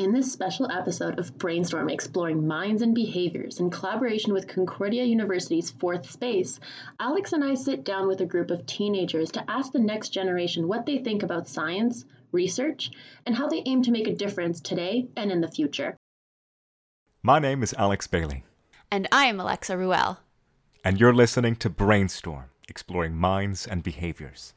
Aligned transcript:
In 0.00 0.12
this 0.12 0.32
special 0.32 0.72
episode 0.72 1.18
of 1.18 1.36
Brainstorm 1.36 1.90
exploring 1.90 2.46
minds 2.46 2.80
and 2.80 2.94
behaviors 2.94 3.60
in 3.60 3.68
collaboration 3.68 4.32
with 4.32 4.48
Concordia 4.48 5.04
University's 5.04 5.72
Fourth 5.72 6.10
Space, 6.10 6.58
Alex 6.98 7.34
and 7.34 7.44
I 7.44 7.52
sit 7.52 7.84
down 7.84 8.08
with 8.08 8.22
a 8.22 8.24
group 8.24 8.50
of 8.50 8.64
teenagers 8.64 9.30
to 9.32 9.44
ask 9.46 9.72
the 9.72 9.78
next 9.78 10.08
generation 10.08 10.68
what 10.68 10.86
they 10.86 10.96
think 10.96 11.22
about 11.22 11.48
science, 11.48 12.06
research, 12.32 12.90
and 13.26 13.36
how 13.36 13.46
they 13.46 13.62
aim 13.66 13.82
to 13.82 13.90
make 13.90 14.08
a 14.08 14.14
difference 14.14 14.62
today 14.62 15.06
and 15.18 15.30
in 15.30 15.42
the 15.42 15.50
future. 15.50 15.98
My 17.22 17.38
name 17.38 17.62
is 17.62 17.74
Alex 17.76 18.06
Bailey. 18.06 18.44
And 18.90 19.06
I 19.12 19.26
am 19.26 19.38
Alexa 19.38 19.76
Ruel. 19.76 20.16
And 20.82 20.98
you're 20.98 21.12
listening 21.12 21.56
to 21.56 21.68
Brainstorm, 21.68 22.46
exploring 22.70 23.16
minds 23.16 23.66
and 23.66 23.82
behaviors. 23.82 24.54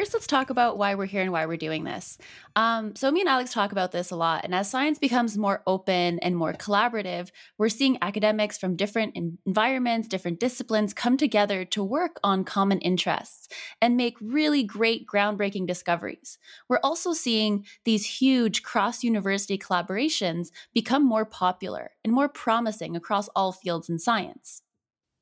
First, 0.00 0.14
let's 0.14 0.26
talk 0.26 0.48
about 0.48 0.78
why 0.78 0.94
we're 0.94 1.04
here 1.04 1.20
and 1.20 1.30
why 1.30 1.44
we're 1.44 1.58
doing 1.58 1.84
this. 1.84 2.16
Um, 2.56 2.96
so, 2.96 3.10
me 3.10 3.20
and 3.20 3.28
Alex 3.28 3.52
talk 3.52 3.70
about 3.70 3.92
this 3.92 4.10
a 4.10 4.16
lot. 4.16 4.46
And 4.46 4.54
as 4.54 4.70
science 4.70 4.98
becomes 4.98 5.36
more 5.36 5.62
open 5.66 6.18
and 6.20 6.34
more 6.34 6.54
collaborative, 6.54 7.28
we're 7.58 7.68
seeing 7.68 7.98
academics 8.00 8.56
from 8.56 8.76
different 8.76 9.14
environments, 9.44 10.08
different 10.08 10.40
disciplines 10.40 10.94
come 10.94 11.18
together 11.18 11.66
to 11.66 11.84
work 11.84 12.18
on 12.24 12.44
common 12.44 12.78
interests 12.78 13.46
and 13.82 13.98
make 13.98 14.16
really 14.22 14.62
great, 14.62 15.06
groundbreaking 15.06 15.66
discoveries. 15.66 16.38
We're 16.66 16.80
also 16.82 17.12
seeing 17.12 17.66
these 17.84 18.06
huge 18.06 18.62
cross 18.62 19.04
university 19.04 19.58
collaborations 19.58 20.48
become 20.72 21.04
more 21.04 21.26
popular 21.26 21.90
and 22.02 22.14
more 22.14 22.30
promising 22.30 22.96
across 22.96 23.28
all 23.36 23.52
fields 23.52 23.90
in 23.90 23.98
science. 23.98 24.62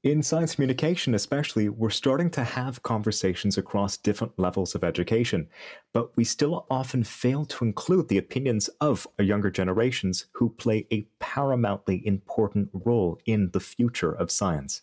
In 0.04 0.22
science 0.22 0.54
communication, 0.54 1.12
especially, 1.14 1.68
we're 1.68 1.90
starting 1.90 2.30
to 2.30 2.44
have 2.44 2.84
conversations 2.84 3.58
across 3.58 3.96
different 3.96 4.38
levels 4.38 4.76
of 4.76 4.84
education, 4.84 5.48
but 5.92 6.16
we 6.16 6.22
still 6.22 6.66
often 6.70 7.02
fail 7.02 7.44
to 7.46 7.64
include 7.64 8.06
the 8.06 8.18
opinions 8.18 8.68
of 8.80 9.08
younger 9.18 9.50
generations 9.50 10.26
who 10.34 10.50
play 10.50 10.86
a 10.92 11.08
paramountly 11.18 12.00
important 12.04 12.68
role 12.72 13.18
in 13.26 13.50
the 13.50 13.58
future 13.58 14.12
of 14.12 14.30
science. 14.30 14.82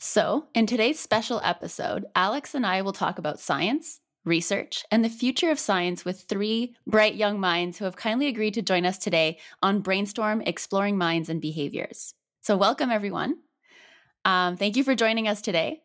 So, 0.00 0.46
in 0.54 0.64
today's 0.64 0.98
special 0.98 1.42
episode, 1.44 2.06
Alex 2.14 2.54
and 2.54 2.64
I 2.64 2.80
will 2.80 2.94
talk 2.94 3.18
about 3.18 3.38
science, 3.38 4.00
research, 4.24 4.86
and 4.90 5.04
the 5.04 5.10
future 5.10 5.50
of 5.50 5.58
science 5.58 6.06
with 6.06 6.22
three 6.22 6.74
bright 6.86 7.14
young 7.14 7.38
minds 7.38 7.76
who 7.76 7.84
have 7.84 7.96
kindly 7.96 8.26
agreed 8.26 8.54
to 8.54 8.62
join 8.62 8.86
us 8.86 8.96
today 8.96 9.36
on 9.62 9.82
Brainstorm 9.82 10.40
Exploring 10.40 10.96
Minds 10.96 11.28
and 11.28 11.42
Behaviors. 11.42 12.14
So, 12.40 12.56
welcome 12.56 12.90
everyone. 12.90 13.36
Um, 14.26 14.56
thank 14.56 14.76
you 14.76 14.82
for 14.82 14.96
joining 14.96 15.28
us 15.28 15.40
today. 15.40 15.82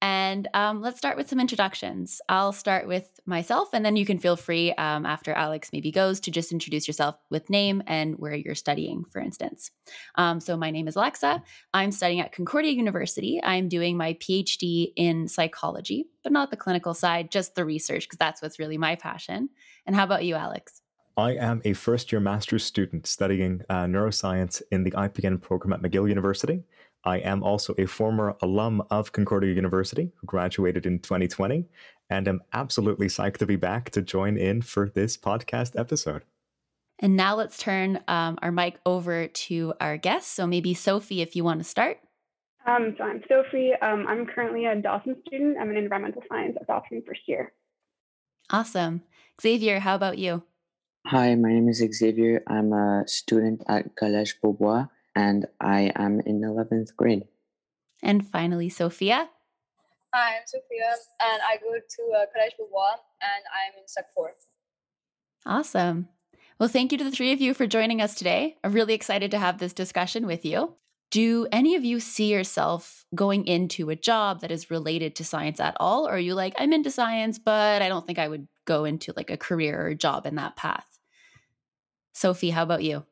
And 0.00 0.48
um, 0.54 0.80
let's 0.80 0.98
start 0.98 1.16
with 1.16 1.28
some 1.28 1.38
introductions. 1.38 2.20
I'll 2.28 2.52
start 2.52 2.88
with 2.88 3.20
myself, 3.24 3.68
and 3.72 3.84
then 3.84 3.94
you 3.94 4.04
can 4.04 4.18
feel 4.18 4.34
free 4.34 4.72
um, 4.72 5.06
after 5.06 5.32
Alex 5.32 5.70
maybe 5.72 5.92
goes 5.92 6.18
to 6.20 6.32
just 6.32 6.50
introduce 6.50 6.88
yourself 6.88 7.16
with 7.30 7.48
name 7.48 7.84
and 7.86 8.18
where 8.18 8.34
you're 8.34 8.56
studying, 8.56 9.04
for 9.12 9.20
instance. 9.20 9.70
Um, 10.16 10.40
so, 10.40 10.56
my 10.56 10.72
name 10.72 10.88
is 10.88 10.96
Alexa. 10.96 11.40
I'm 11.72 11.92
studying 11.92 12.18
at 12.18 12.32
Concordia 12.32 12.72
University. 12.72 13.40
I'm 13.44 13.68
doing 13.68 13.96
my 13.96 14.14
PhD 14.14 14.92
in 14.96 15.28
psychology, 15.28 16.06
but 16.24 16.32
not 16.32 16.50
the 16.50 16.56
clinical 16.56 16.94
side, 16.94 17.30
just 17.30 17.54
the 17.54 17.64
research, 17.64 18.06
because 18.08 18.18
that's 18.18 18.42
what's 18.42 18.58
really 18.58 18.78
my 18.78 18.96
passion. 18.96 19.50
And 19.86 19.94
how 19.94 20.02
about 20.02 20.24
you, 20.24 20.34
Alex? 20.34 20.82
I 21.16 21.32
am 21.32 21.60
a 21.64 21.74
first 21.74 22.10
year 22.10 22.20
master's 22.20 22.64
student 22.64 23.06
studying 23.06 23.62
uh, 23.68 23.84
neuroscience 23.84 24.62
in 24.70 24.82
the 24.82 24.92
IPN 24.92 25.42
program 25.42 25.74
at 25.74 25.82
McGill 25.82 26.08
University. 26.08 26.64
I 27.04 27.18
am 27.18 27.42
also 27.42 27.74
a 27.78 27.86
former 27.86 28.36
alum 28.42 28.82
of 28.90 29.12
Concordia 29.12 29.54
University 29.54 30.12
who 30.16 30.26
graduated 30.26 30.86
in 30.86 31.00
2020 31.00 31.66
and 32.08 32.28
am 32.28 32.42
absolutely 32.52 33.06
psyched 33.06 33.38
to 33.38 33.46
be 33.46 33.56
back 33.56 33.90
to 33.90 34.02
join 34.02 34.36
in 34.36 34.62
for 34.62 34.88
this 34.88 35.16
podcast 35.16 35.78
episode. 35.78 36.22
And 36.98 37.16
now 37.16 37.34
let's 37.34 37.58
turn 37.58 38.00
um, 38.06 38.38
our 38.42 38.52
mic 38.52 38.78
over 38.86 39.26
to 39.26 39.74
our 39.80 39.96
guest. 39.96 40.34
So 40.34 40.46
maybe 40.46 40.74
Sophie, 40.74 41.22
if 41.22 41.34
you 41.34 41.42
want 41.42 41.60
to 41.60 41.64
start. 41.64 41.98
Um, 42.64 42.94
so 42.96 43.02
I'm 43.02 43.22
Sophie. 43.28 43.72
Um, 43.82 44.06
I'm 44.06 44.24
currently 44.24 44.66
a 44.66 44.76
Dawson 44.76 45.16
student. 45.26 45.56
I'm 45.60 45.70
an 45.70 45.76
environmental 45.76 46.22
science 46.28 46.56
at 46.60 46.68
Dawson 46.68 47.02
first 47.04 47.22
year. 47.26 47.52
Awesome. 48.50 49.02
Xavier, 49.40 49.80
how 49.80 49.96
about 49.96 50.18
you? 50.18 50.44
Hi, 51.06 51.34
my 51.34 51.48
name 51.48 51.68
is 51.68 51.78
Xavier. 51.78 52.44
I'm 52.46 52.72
a 52.72 53.02
student 53.08 53.62
at 53.66 53.96
Collège 53.96 54.34
Beaubois 54.40 54.86
and 55.14 55.46
I 55.60 55.92
am 55.96 56.20
in 56.20 56.40
11th 56.40 56.96
grade. 56.96 57.24
And 58.02 58.26
finally, 58.26 58.68
Sophia. 58.68 59.28
Hi, 60.14 60.36
I'm 60.36 60.42
Sophia, 60.46 60.94
and 61.20 61.40
I 61.42 61.56
go 61.56 61.72
to 61.72 62.12
uh, 62.16 62.26
Collège 62.26 62.56
Beaubois, 62.58 62.98
and 63.22 63.44
I'm 63.54 63.78
in 63.80 63.86
Sec 63.86 64.12
4. 64.14 64.32
Awesome. 65.46 66.08
Well, 66.58 66.68
thank 66.68 66.92
you 66.92 66.98
to 66.98 67.04
the 67.04 67.10
three 67.10 67.32
of 67.32 67.40
you 67.40 67.54
for 67.54 67.66
joining 67.66 68.00
us 68.00 68.14
today. 68.14 68.56
I'm 68.62 68.72
really 68.72 68.94
excited 68.94 69.30
to 69.30 69.38
have 69.38 69.58
this 69.58 69.72
discussion 69.72 70.26
with 70.26 70.44
you. 70.44 70.76
Do 71.10 71.46
any 71.50 71.74
of 71.74 71.84
you 71.84 72.00
see 72.00 72.32
yourself 72.32 73.04
going 73.14 73.46
into 73.46 73.90
a 73.90 73.96
job 73.96 74.40
that 74.40 74.50
is 74.50 74.70
related 74.70 75.16
to 75.16 75.24
science 75.24 75.60
at 75.60 75.76
all? 75.78 76.06
Or 76.06 76.12
are 76.12 76.18
you 76.18 76.34
like, 76.34 76.54
I'm 76.56 76.72
into 76.72 76.90
science, 76.90 77.38
but 77.38 77.82
I 77.82 77.88
don't 77.88 78.06
think 78.06 78.18
I 78.18 78.28
would 78.28 78.48
go 78.64 78.84
into 78.84 79.12
like 79.16 79.30
a 79.30 79.36
career 79.36 79.86
or 79.86 79.94
job 79.94 80.24
in 80.24 80.36
that 80.36 80.56
path? 80.56 80.86
Sophie, 82.14 82.50
how 82.50 82.62
about 82.62 82.82
you? 82.82 83.04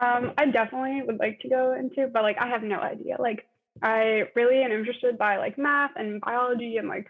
Um, 0.00 0.32
I 0.36 0.46
definitely 0.46 1.02
would 1.06 1.18
like 1.18 1.40
to 1.40 1.48
go 1.48 1.74
into, 1.74 2.08
but 2.08 2.22
like 2.22 2.36
I 2.40 2.48
have 2.48 2.62
no 2.62 2.78
idea. 2.78 3.16
Like 3.18 3.46
I 3.82 4.24
really 4.34 4.62
am 4.62 4.72
interested 4.72 5.18
by 5.18 5.36
like 5.36 5.58
math 5.58 5.92
and 5.96 6.20
biology 6.20 6.76
and 6.78 6.88
like 6.88 7.06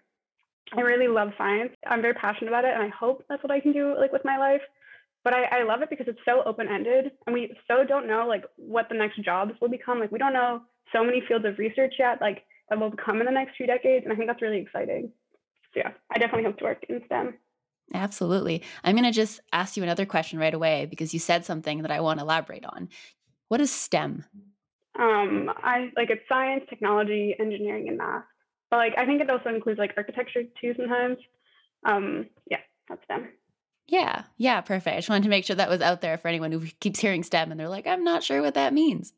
I 0.77 0.81
really 0.81 1.09
love 1.09 1.31
science. 1.39 1.73
I'm 1.87 2.03
very 2.03 2.15
passionate 2.15 2.49
about 2.49 2.65
it 2.65 2.75
and 2.75 2.83
I 2.83 2.89
hope 2.89 3.25
that's 3.29 3.43
what 3.43 3.53
I 3.53 3.61
can 3.61 3.73
do 3.73 3.95
like 3.99 4.13
with 4.13 4.25
my 4.25 4.37
life. 4.37 4.63
But 5.23 5.33
I, 5.33 5.61
I 5.61 5.63
love 5.63 5.81
it 5.81 5.89
because 5.89 6.07
it's 6.09 6.19
so 6.27 6.43
open 6.45 6.69
ended 6.69 7.13
and 7.27 7.35
we 7.35 7.57
so 7.67 7.85
don't 7.85 8.07
know 8.07 8.27
like 8.27 8.45
what 8.57 8.89
the 8.91 8.97
next 8.97 9.23
jobs 9.25 9.53
will 9.61 9.71
become. 9.71 9.99
Like 10.01 10.13
we 10.13 10.19
don't 10.19 10.35
know 10.35 10.63
so 10.93 11.03
many 11.03 11.23
fields 11.27 11.47
of 11.47 11.59
research 11.59 11.95
yet, 11.99 12.21
like 12.21 12.45
that 12.69 12.79
will 12.79 12.93
come 12.93 13.21
in 13.21 13.27
the 13.27 13.33
next 13.33 13.57
few 13.57 13.67
decades. 13.67 14.05
And 14.05 14.13
I 14.13 14.17
think 14.17 14.29
that's 14.29 14.43
really 14.43 14.61
exciting. 14.61 15.11
So 15.73 15.81
yeah, 15.81 15.93
I 16.15 16.19
definitely 16.19 16.45
hope 16.45 16.59
to 16.59 16.65
work 16.65 16.85
in 16.89 17.03
STEM. 17.07 17.35
Absolutely. 17.93 18.63
I'm 18.83 18.95
going 18.95 19.05
to 19.05 19.13
just 19.13 19.41
ask 19.53 19.77
you 19.77 19.83
another 19.83 20.07
question 20.07 20.39
right 20.39 20.55
away 20.55 20.87
because 20.87 21.13
you 21.13 21.21
said 21.21 21.45
something 21.45 21.83
that 21.83 21.91
I 21.91 22.01
want 22.01 22.19
to 22.19 22.25
elaborate 22.25 22.65
on. 22.65 22.89
What 23.49 23.61
is 23.61 23.71
STEM? 23.71 24.25
Um, 24.99 25.51
I 25.57 25.91
like 25.97 26.11
it's 26.11 26.23
science, 26.29 26.65
technology, 26.69 27.35
engineering, 27.39 27.89
and 27.89 27.99
math. 27.99 28.25
But 28.71 28.77
like 28.77 28.93
I 28.97 29.05
think 29.05 29.21
it 29.21 29.31
also 29.31 29.51
includes 29.51 29.79
like 29.79 29.93
architecture 29.97 30.43
too 30.61 30.73
sometimes. 30.77 31.19
Um, 31.85 32.27
yeah, 32.51 32.59
that's 32.89 33.03
STEM. 33.05 33.29
Yeah, 33.87 34.25
yeah, 34.39 34.61
perfect. 34.63 34.95
I 34.95 34.99
just 34.99 35.11
wanted 35.11 35.25
to 35.25 35.29
make 35.29 35.45
sure 35.45 35.57
that 35.57 35.69
was 35.69 35.83
out 35.83 36.01
there 36.01 36.17
for 36.17 36.29
anyone 36.29 36.53
who 36.53 36.63
keeps 36.81 37.01
hearing 37.01 37.23
STEM 37.23 37.51
and 37.51 37.61
they're 37.61 37.69
like, 37.69 37.87
I'm 37.87 38.03
not 38.03 38.23
sure 38.23 38.41
what 38.41 38.55
that 38.55 38.73
means. 38.73 39.13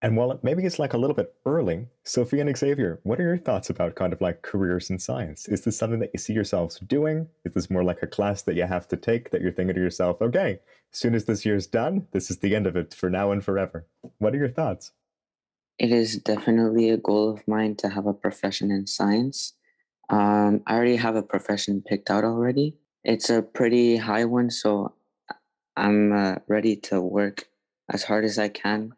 And 0.00 0.16
while 0.16 0.38
maybe 0.44 0.64
it's 0.64 0.78
like 0.78 0.92
a 0.92 0.98
little 0.98 1.16
bit 1.16 1.34
early, 1.44 1.88
Sophie 2.04 2.38
and 2.38 2.56
Xavier, 2.56 3.00
what 3.02 3.18
are 3.18 3.24
your 3.24 3.38
thoughts 3.38 3.68
about 3.68 3.96
kind 3.96 4.12
of 4.12 4.20
like 4.20 4.42
careers 4.42 4.90
in 4.90 4.98
science? 5.00 5.48
Is 5.48 5.62
this 5.62 5.76
something 5.76 5.98
that 5.98 6.10
you 6.14 6.20
see 6.20 6.32
yourselves 6.32 6.78
doing? 6.78 7.26
Is 7.44 7.54
this 7.54 7.68
more 7.68 7.82
like 7.82 8.00
a 8.02 8.06
class 8.06 8.42
that 8.42 8.54
you 8.54 8.64
have 8.64 8.86
to 8.88 8.96
take 8.96 9.30
that 9.30 9.40
you're 9.40 9.50
thinking 9.50 9.74
to 9.74 9.80
yourself, 9.80 10.22
okay, 10.22 10.60
as 10.92 10.98
soon 10.98 11.16
as 11.16 11.24
this 11.24 11.44
year's 11.44 11.66
done, 11.66 12.06
this 12.12 12.30
is 12.30 12.38
the 12.38 12.54
end 12.54 12.68
of 12.68 12.76
it 12.76 12.94
for 12.94 13.10
now 13.10 13.32
and 13.32 13.44
forever? 13.44 13.86
What 14.18 14.34
are 14.34 14.38
your 14.38 14.48
thoughts? 14.48 14.92
It 15.80 15.90
is 15.90 16.16
definitely 16.16 16.90
a 16.90 16.96
goal 16.96 17.30
of 17.30 17.46
mine 17.48 17.74
to 17.76 17.88
have 17.88 18.06
a 18.06 18.14
profession 18.14 18.70
in 18.70 18.86
science. 18.86 19.54
Um, 20.10 20.62
I 20.66 20.74
already 20.74 20.96
have 20.96 21.16
a 21.16 21.22
profession 21.22 21.82
picked 21.84 22.08
out 22.08 22.24
already. 22.24 22.76
It's 23.02 23.30
a 23.30 23.42
pretty 23.42 23.96
high 23.96 24.26
one, 24.26 24.50
so 24.50 24.94
I'm 25.76 26.12
uh, 26.12 26.36
ready 26.46 26.76
to 26.76 27.00
work 27.00 27.48
as 27.88 28.04
hard 28.04 28.24
as 28.24 28.38
I 28.38 28.48
can 28.48 28.94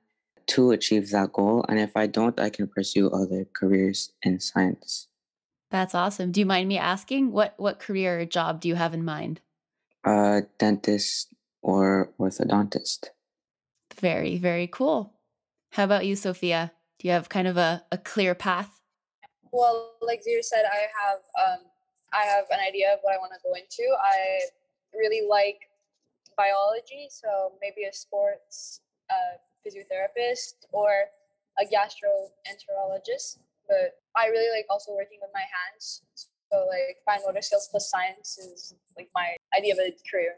to 0.49 0.71
achieve 0.71 1.11
that 1.11 1.33
goal. 1.33 1.65
And 1.69 1.79
if 1.79 1.97
I 1.97 2.07
don't, 2.07 2.39
I 2.39 2.51
can 2.51 2.69
pursue 2.69 3.11
other 3.11 3.47
careers 3.53 4.13
in 4.23 4.41
science. 4.41 5.09
That's 5.71 5.95
awesome. 5.95 6.33
Do 6.33 6.41
you 6.41 6.47
mind 6.47 6.69
me 6.69 6.79
asking 6.79 7.33
what 7.33 7.55
what 7.57 7.79
career 7.79 8.21
or 8.21 8.25
job 8.25 8.61
do 8.61 8.69
you 8.69 8.75
have 8.75 8.93
in 8.93 9.05
mind? 9.05 9.41
Uh, 10.05 10.43
dentist 10.59 11.33
or 11.63 12.11
orthodontist. 12.19 13.07
Very, 13.99 14.37
very 14.37 14.67
cool. 14.67 15.13
How 15.73 15.85
about 15.85 16.07
you, 16.07 16.17
Sophia? 16.17 16.73
Do 16.99 17.09
you 17.09 17.13
have 17.13 17.29
kind 17.29 17.47
of 17.47 17.57
a, 17.57 17.85
a 17.93 17.99
clear 17.99 18.35
path? 18.35 18.81
Well, 19.53 19.93
like 20.03 20.23
you 20.27 20.43
said, 20.43 20.65
I 20.65 20.87
have 21.01 21.21
um, 21.41 21.65
I 22.13 22.25
have 22.25 22.45
an 22.51 22.59
idea 22.61 22.93
of 22.93 22.99
what 23.03 23.15
I 23.15 23.19
want 23.19 23.33
to 23.33 23.39
go 23.45 23.55
into. 23.55 23.83
I 24.03 24.41
really 24.95 25.27
like 25.29 25.71
biology, 26.37 27.09
so 27.11 27.53
maybe 27.61 27.87
a 27.89 27.93
sports 27.93 28.81
uh, 29.11 29.39
physiotherapist 29.67 30.67
or 30.73 30.91
a 31.59 31.65
gastroenterologist. 31.65 33.39
But 33.69 34.01
I 34.17 34.27
really 34.27 34.51
like 34.57 34.67
also 34.69 34.93
working 34.93 35.19
with 35.21 35.31
my 35.33 35.41
hands. 35.41 36.03
So 36.15 36.67
like 36.69 36.99
fine 37.05 37.21
motor 37.25 37.43
skills 37.43 37.69
plus 37.71 37.91
science 37.91 38.39
is 38.39 38.75
like 38.97 39.09
my 39.15 39.37
idea 39.57 39.75
of 39.75 39.79
a 39.79 39.95
career. 40.11 40.37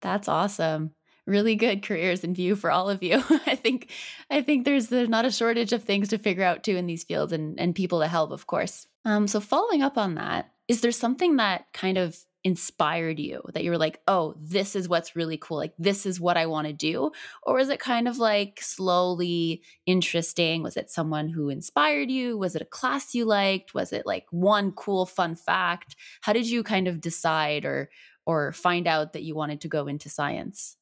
That's 0.00 0.28
awesome. 0.28 0.92
really 1.26 1.54
good 1.54 1.82
careers 1.82 2.24
in 2.24 2.34
view 2.34 2.56
for 2.56 2.70
all 2.70 2.90
of 2.90 3.02
you. 3.02 3.22
I 3.46 3.54
think 3.54 3.90
I 4.30 4.42
think 4.42 4.64
there's 4.64 4.88
there's 4.88 5.08
not 5.08 5.24
a 5.24 5.30
shortage 5.30 5.72
of 5.72 5.84
things 5.84 6.08
to 6.08 6.18
figure 6.18 6.42
out 6.44 6.64
too 6.64 6.76
in 6.76 6.86
these 6.86 7.04
fields 7.04 7.32
and 7.32 7.58
and 7.60 7.74
people 7.74 8.00
to 8.00 8.08
help, 8.08 8.32
of 8.32 8.46
course. 8.46 8.86
Um, 9.04 9.28
so 9.28 9.40
following 9.40 9.82
up 9.82 9.96
on 9.96 10.16
that, 10.16 10.50
is 10.66 10.80
there 10.80 10.92
something 10.92 11.36
that 11.36 11.66
kind 11.72 11.98
of 11.98 12.18
inspired 12.42 13.18
you 13.18 13.42
that 13.52 13.64
you 13.64 13.70
were 13.70 13.78
like, 13.78 14.00
oh, 14.08 14.34
this 14.40 14.74
is 14.74 14.88
what's 14.88 15.14
really 15.14 15.36
cool. 15.36 15.58
Like, 15.58 15.74
this 15.78 16.06
is 16.06 16.20
what 16.20 16.36
I 16.36 16.46
want 16.46 16.66
to 16.66 16.72
do? 16.72 17.10
Or 17.42 17.56
was 17.56 17.68
it 17.68 17.80
kind 17.80 18.08
of 18.08 18.18
like 18.18 18.60
slowly 18.62 19.62
interesting? 19.86 20.62
Was 20.62 20.76
it 20.76 20.90
someone 20.90 21.28
who 21.28 21.50
inspired 21.50 22.10
you? 22.10 22.38
Was 22.38 22.56
it 22.56 22.62
a 22.62 22.66
class 22.66 23.14
you 23.14 23.24
liked? 23.24 23.74
Was 23.74 23.92
it 23.92 24.06
like 24.06 24.26
one 24.30 24.72
cool, 24.72 25.06
fun 25.06 25.34
fact? 25.34 25.96
How 26.22 26.32
did 26.32 26.48
you 26.48 26.62
kind 26.62 26.88
of 26.88 27.00
decide 27.00 27.64
or, 27.64 27.90
or 28.24 28.52
find 28.52 28.86
out 28.86 29.12
that 29.12 29.22
you 29.22 29.34
wanted 29.34 29.60
to 29.62 29.68
go 29.68 29.86
into 29.86 30.08
science? 30.08 30.76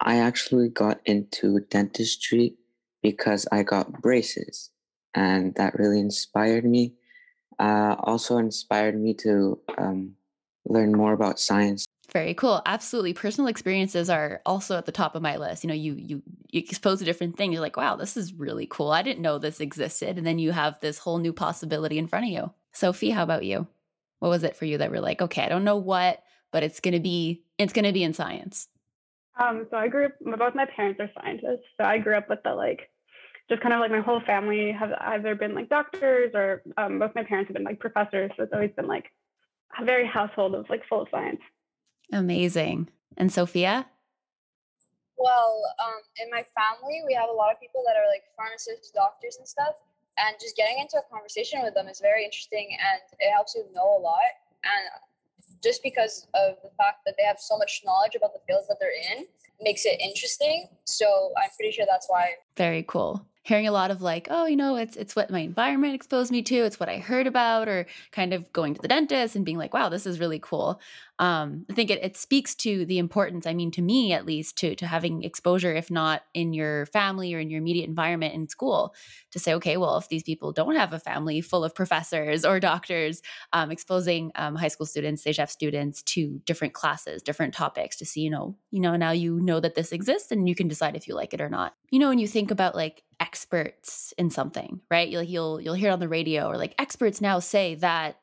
I 0.00 0.18
actually 0.18 0.68
got 0.68 1.00
into 1.04 1.60
dentistry 1.70 2.56
because 3.02 3.46
I 3.50 3.62
got 3.62 4.00
braces, 4.00 4.70
and 5.14 5.54
that 5.56 5.78
really 5.78 6.00
inspired 6.00 6.64
me. 6.64 6.94
Uh, 7.58 7.96
also 8.04 8.38
inspired 8.38 9.00
me 9.00 9.14
to 9.14 9.60
um, 9.76 10.14
learn 10.68 10.92
more 10.92 11.12
about 11.12 11.40
science. 11.40 11.86
Very 12.12 12.32
cool. 12.32 12.62
Absolutely. 12.64 13.12
Personal 13.12 13.48
experiences 13.48 14.08
are 14.08 14.40
also 14.46 14.78
at 14.78 14.86
the 14.86 14.92
top 14.92 15.14
of 15.14 15.20
my 15.20 15.36
list. 15.36 15.62
You 15.62 15.68
know, 15.68 15.74
you 15.74 15.94
you, 15.94 16.22
you 16.50 16.60
expose 16.60 17.02
a 17.02 17.04
different 17.04 17.36
thing. 17.36 17.52
You're 17.52 17.60
like, 17.60 17.76
wow, 17.76 17.96
this 17.96 18.16
is 18.16 18.32
really 18.32 18.66
cool. 18.66 18.90
I 18.90 19.02
didn't 19.02 19.20
know 19.20 19.38
this 19.38 19.60
existed. 19.60 20.16
And 20.16 20.26
then 20.26 20.38
you 20.38 20.52
have 20.52 20.80
this 20.80 20.98
whole 20.98 21.18
new 21.18 21.34
possibility 21.34 21.98
in 21.98 22.08
front 22.08 22.24
of 22.24 22.32
you. 22.32 22.50
Sophie, 22.72 23.10
how 23.10 23.24
about 23.24 23.44
you? 23.44 23.66
What 24.20 24.30
was 24.30 24.42
it 24.42 24.56
for 24.56 24.64
you 24.64 24.78
that 24.78 24.90
were 24.90 25.00
like, 25.00 25.20
okay, 25.20 25.42
I 25.42 25.48
don't 25.48 25.64
know 25.64 25.76
what, 25.76 26.22
but 26.50 26.62
it's 26.62 26.80
gonna 26.80 27.00
be 27.00 27.42
it's 27.58 27.72
gonna 27.72 27.92
be 27.92 28.04
in 28.04 28.14
science? 28.14 28.68
Um, 29.38 29.66
so 29.70 29.76
I 29.76 29.88
grew 29.88 30.06
up 30.06 30.12
both 30.20 30.54
my 30.54 30.64
parents 30.64 31.00
are 31.00 31.10
scientists. 31.20 31.66
So 31.76 31.84
I 31.84 31.98
grew 31.98 32.16
up 32.16 32.28
with 32.28 32.42
the 32.42 32.54
like 32.54 32.90
just 33.48 33.62
kind 33.62 33.74
of 33.74 33.80
like 33.80 33.90
my 33.90 34.00
whole 34.00 34.20
family 34.20 34.72
have 34.72 34.92
either 35.00 35.34
been 35.34 35.54
like 35.54 35.68
doctors 35.68 36.32
or 36.34 36.62
um, 36.76 36.98
both 36.98 37.14
my 37.14 37.22
parents 37.22 37.48
have 37.48 37.54
been 37.54 37.64
like 37.64 37.80
professors. 37.80 38.30
So 38.36 38.42
it's 38.44 38.52
always 38.52 38.72
been 38.76 38.86
like 38.86 39.04
a 39.04 39.08
very 39.84 40.06
household 40.06 40.54
of 40.54 40.68
like 40.70 40.84
full 40.88 41.02
of 41.02 41.08
science. 41.10 41.40
Amazing. 42.12 42.88
And 43.16 43.32
Sophia? 43.32 43.86
Well, 45.16 45.60
um, 45.82 46.00
in 46.22 46.30
my 46.30 46.44
family, 46.54 47.02
we 47.06 47.14
have 47.14 47.28
a 47.28 47.32
lot 47.32 47.52
of 47.52 47.60
people 47.60 47.82
that 47.86 47.96
are 47.96 48.06
like 48.08 48.22
pharmacists, 48.36 48.90
doctors, 48.90 49.36
and 49.38 49.46
stuff. 49.46 49.74
And 50.16 50.36
just 50.40 50.56
getting 50.56 50.78
into 50.78 50.98
a 50.98 51.12
conversation 51.12 51.60
with 51.62 51.74
them 51.74 51.86
is 51.86 52.00
very 52.00 52.24
interesting 52.24 52.76
and 52.78 53.00
it 53.20 53.30
helps 53.32 53.54
you 53.54 53.64
know 53.74 53.98
a 53.98 54.00
lot. 54.00 54.30
And 54.64 54.82
just 55.62 55.82
because 55.82 56.26
of 56.34 56.56
the 56.62 56.70
fact 56.76 56.98
that 57.06 57.14
they 57.18 57.24
have 57.24 57.38
so 57.38 57.56
much 57.56 57.82
knowledge 57.84 58.14
about 58.16 58.32
the 58.32 58.40
fields 58.46 58.66
that 58.68 58.78
they're 58.80 58.94
in 59.18 59.26
makes 59.60 59.84
it 59.86 60.00
interesting. 60.00 60.68
So 60.84 61.32
I'm 61.36 61.50
pretty 61.56 61.72
sure 61.72 61.86
that's 61.88 62.06
why. 62.08 62.30
Very 62.56 62.84
cool 62.86 63.24
hearing 63.42 63.66
a 63.66 63.72
lot 63.72 63.90
of 63.90 64.02
like, 64.02 64.28
oh, 64.30 64.46
you 64.46 64.56
know, 64.56 64.76
it's 64.76 64.96
it's 64.96 65.16
what 65.16 65.30
my 65.30 65.40
environment 65.40 65.94
exposed 65.94 66.30
me 66.30 66.42
to, 66.42 66.56
it's 66.64 66.78
what 66.78 66.88
I 66.88 66.98
heard 66.98 67.26
about, 67.26 67.68
or 67.68 67.86
kind 68.12 68.34
of 68.34 68.52
going 68.52 68.74
to 68.74 68.82
the 68.82 68.88
dentist 68.88 69.36
and 69.36 69.44
being 69.44 69.58
like, 69.58 69.74
wow, 69.74 69.88
this 69.88 70.06
is 70.06 70.20
really 70.20 70.38
cool 70.38 70.80
um, 71.20 71.66
I 71.68 71.74
think 71.74 71.90
it, 71.90 72.02
it 72.02 72.16
speaks 72.16 72.54
to 72.56 72.84
the 72.84 72.98
importance, 72.98 73.46
I 73.46 73.54
mean, 73.54 73.70
to 73.72 73.82
me 73.82 74.12
at 74.12 74.24
least, 74.24 74.56
to, 74.58 74.74
to 74.76 74.86
having 74.86 75.24
exposure, 75.24 75.74
if 75.74 75.90
not 75.90 76.22
in 76.32 76.52
your 76.52 76.86
family 76.86 77.34
or 77.34 77.40
in 77.40 77.50
your 77.50 77.58
immediate 77.58 77.88
environment 77.88 78.34
in 78.34 78.48
school, 78.48 78.94
to 79.32 79.38
say, 79.40 79.54
okay, 79.54 79.76
well, 79.76 79.98
if 79.98 80.08
these 80.08 80.22
people 80.22 80.52
don't 80.52 80.76
have 80.76 80.92
a 80.92 81.00
family 81.00 81.40
full 81.40 81.64
of 81.64 81.74
professors 81.74 82.44
or 82.44 82.60
doctors, 82.60 83.20
um, 83.52 83.72
exposing 83.72 84.30
um, 84.36 84.54
high 84.54 84.68
school 84.68 84.86
students, 84.86 85.24
CEGEP 85.24 85.50
students 85.50 86.02
to 86.04 86.40
different 86.44 86.72
classes, 86.72 87.20
different 87.22 87.52
topics 87.52 87.96
to 87.96 88.06
see, 88.06 88.20
you 88.20 88.30
know, 88.30 88.56
you 88.70 88.80
know, 88.80 88.94
now 88.94 89.10
you 89.10 89.40
know 89.40 89.58
that 89.58 89.74
this 89.74 89.90
exists 89.90 90.30
and 90.30 90.48
you 90.48 90.54
can 90.54 90.68
decide 90.68 90.94
if 90.94 91.08
you 91.08 91.14
like 91.14 91.34
it 91.34 91.40
or 91.40 91.48
not. 91.48 91.74
You 91.90 91.98
know, 91.98 92.08
when 92.08 92.20
you 92.20 92.28
think 92.28 92.52
about 92.52 92.76
like 92.76 93.02
experts 93.20 94.14
in 94.18 94.30
something, 94.30 94.80
right? 94.90 95.08
You'll, 95.08 95.22
you'll, 95.22 95.60
you'll 95.60 95.74
hear 95.74 95.90
it 95.90 95.92
on 95.92 96.00
the 96.00 96.08
radio 96.08 96.48
or 96.48 96.56
like 96.56 96.74
experts 96.78 97.20
now 97.20 97.38
say 97.38 97.74
that 97.76 98.20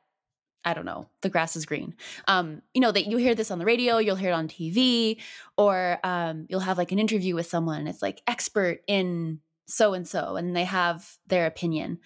I 0.66 0.74
don't 0.74 0.86
know, 0.86 1.08
the 1.22 1.30
grass 1.30 1.56
is 1.56 1.68
green. 1.68 1.94
Um, 2.28 2.64
you 2.74 2.82
know, 2.82 2.92
that 2.92 3.06
you 3.06 3.18
hear 3.18 3.36
this 3.36 3.52
on 3.52 3.60
the 3.60 3.66
radio, 3.66 4.00
you'll 4.00 4.16
hear 4.16 4.32
it 4.32 4.34
on 4.34 4.48
TV, 4.48 5.22
or 5.58 6.00
um, 6.04 6.48
you'll 6.50 6.60
have 6.60 6.80
like 6.80 6.92
an 6.92 6.98
interview 6.98 7.36
with 7.36 7.46
someone. 7.46 7.82
and 7.82 7.88
It's 7.88 8.02
like 8.02 8.24
expert 8.26 8.80
in 8.88 9.42
so 9.68 9.94
and 9.94 10.08
so, 10.08 10.36
and 10.38 10.56
they 10.56 10.64
have 10.64 11.18
their 11.28 11.46
opinion. 11.46 12.00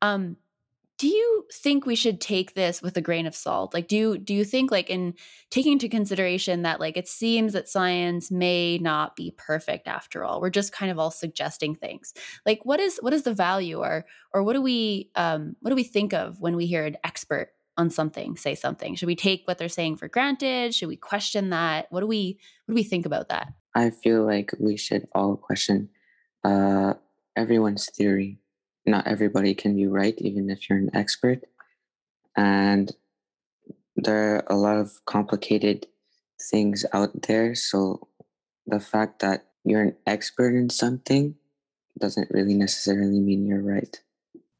Um, 0.00 0.38
do 0.98 1.08
you 1.08 1.44
think 1.52 1.84
we 1.84 1.94
should 1.94 2.20
take 2.20 2.54
this 2.54 2.80
with 2.80 2.96
a 2.96 3.02
grain 3.02 3.26
of 3.26 3.34
salt? 3.34 3.74
Like, 3.74 3.86
do 3.86 3.96
you, 3.96 4.18
do 4.18 4.32
you 4.32 4.44
think 4.44 4.70
like 4.70 4.88
in 4.88 5.14
taking 5.50 5.72
into 5.72 5.88
consideration 5.88 6.62
that 6.62 6.80
like 6.80 6.96
it 6.96 7.06
seems 7.06 7.52
that 7.52 7.68
science 7.68 8.30
may 8.30 8.78
not 8.78 9.14
be 9.14 9.34
perfect 9.36 9.88
after 9.88 10.24
all? 10.24 10.40
We're 10.40 10.48
just 10.48 10.72
kind 10.72 10.90
of 10.90 10.98
all 10.98 11.10
suggesting 11.10 11.74
things. 11.74 12.14
Like, 12.46 12.60
what 12.64 12.80
is 12.80 12.98
what 13.02 13.12
is 13.12 13.24
the 13.24 13.34
value, 13.34 13.80
or 13.80 14.06
or 14.32 14.42
what 14.42 14.54
do 14.54 14.62
we 14.62 15.10
um, 15.16 15.56
what 15.60 15.70
do 15.70 15.76
we 15.76 15.84
think 15.84 16.14
of 16.14 16.40
when 16.40 16.56
we 16.56 16.66
hear 16.66 16.86
an 16.86 16.96
expert 17.04 17.50
on 17.78 17.90
something 17.90 18.36
say 18.38 18.54
something 18.54 18.94
should 18.94 19.06
we 19.06 19.14
take 19.14 19.42
what 19.44 19.58
they're 19.58 19.68
saying 19.68 19.96
for 19.96 20.08
granted 20.08 20.74
should 20.74 20.88
we 20.88 20.96
question 20.96 21.50
that 21.50 21.86
what 21.90 22.00
do 22.00 22.06
we 22.06 22.38
what 22.64 22.72
do 22.72 22.74
we 22.74 22.82
think 22.82 23.04
about 23.04 23.28
that 23.28 23.52
i 23.74 23.90
feel 23.90 24.24
like 24.24 24.50
we 24.58 24.78
should 24.78 25.06
all 25.14 25.36
question 25.36 25.88
uh, 26.44 26.94
everyone's 27.36 27.90
theory 27.90 28.38
not 28.86 29.06
everybody 29.06 29.54
can 29.54 29.74
be 29.74 29.86
right 29.86 30.14
even 30.18 30.50
if 30.50 30.68
you're 30.68 30.78
an 30.78 30.90
expert. 30.94 31.42
And 32.36 32.94
there 33.96 34.36
are 34.36 34.44
a 34.48 34.56
lot 34.56 34.76
of 34.76 35.04
complicated 35.06 35.86
things 36.50 36.84
out 36.92 37.22
there 37.22 37.54
so 37.54 38.08
the 38.66 38.80
fact 38.80 39.20
that 39.20 39.46
you're 39.64 39.82
an 39.82 39.96
expert 40.06 40.54
in 40.54 40.68
something 40.68 41.34
doesn't 41.98 42.30
really 42.30 42.54
necessarily 42.54 43.20
mean 43.20 43.46
you're 43.46 43.62
right. 43.62 44.00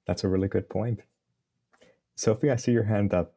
That's 0.06 0.25
a 0.25 0.28
really 0.28 0.49
good 0.49 0.69
point. 0.69 1.00
Sophie, 2.14 2.50
I 2.50 2.56
see 2.56 2.73
your 2.73 2.84
hand 2.84 3.12
up. 3.12 3.34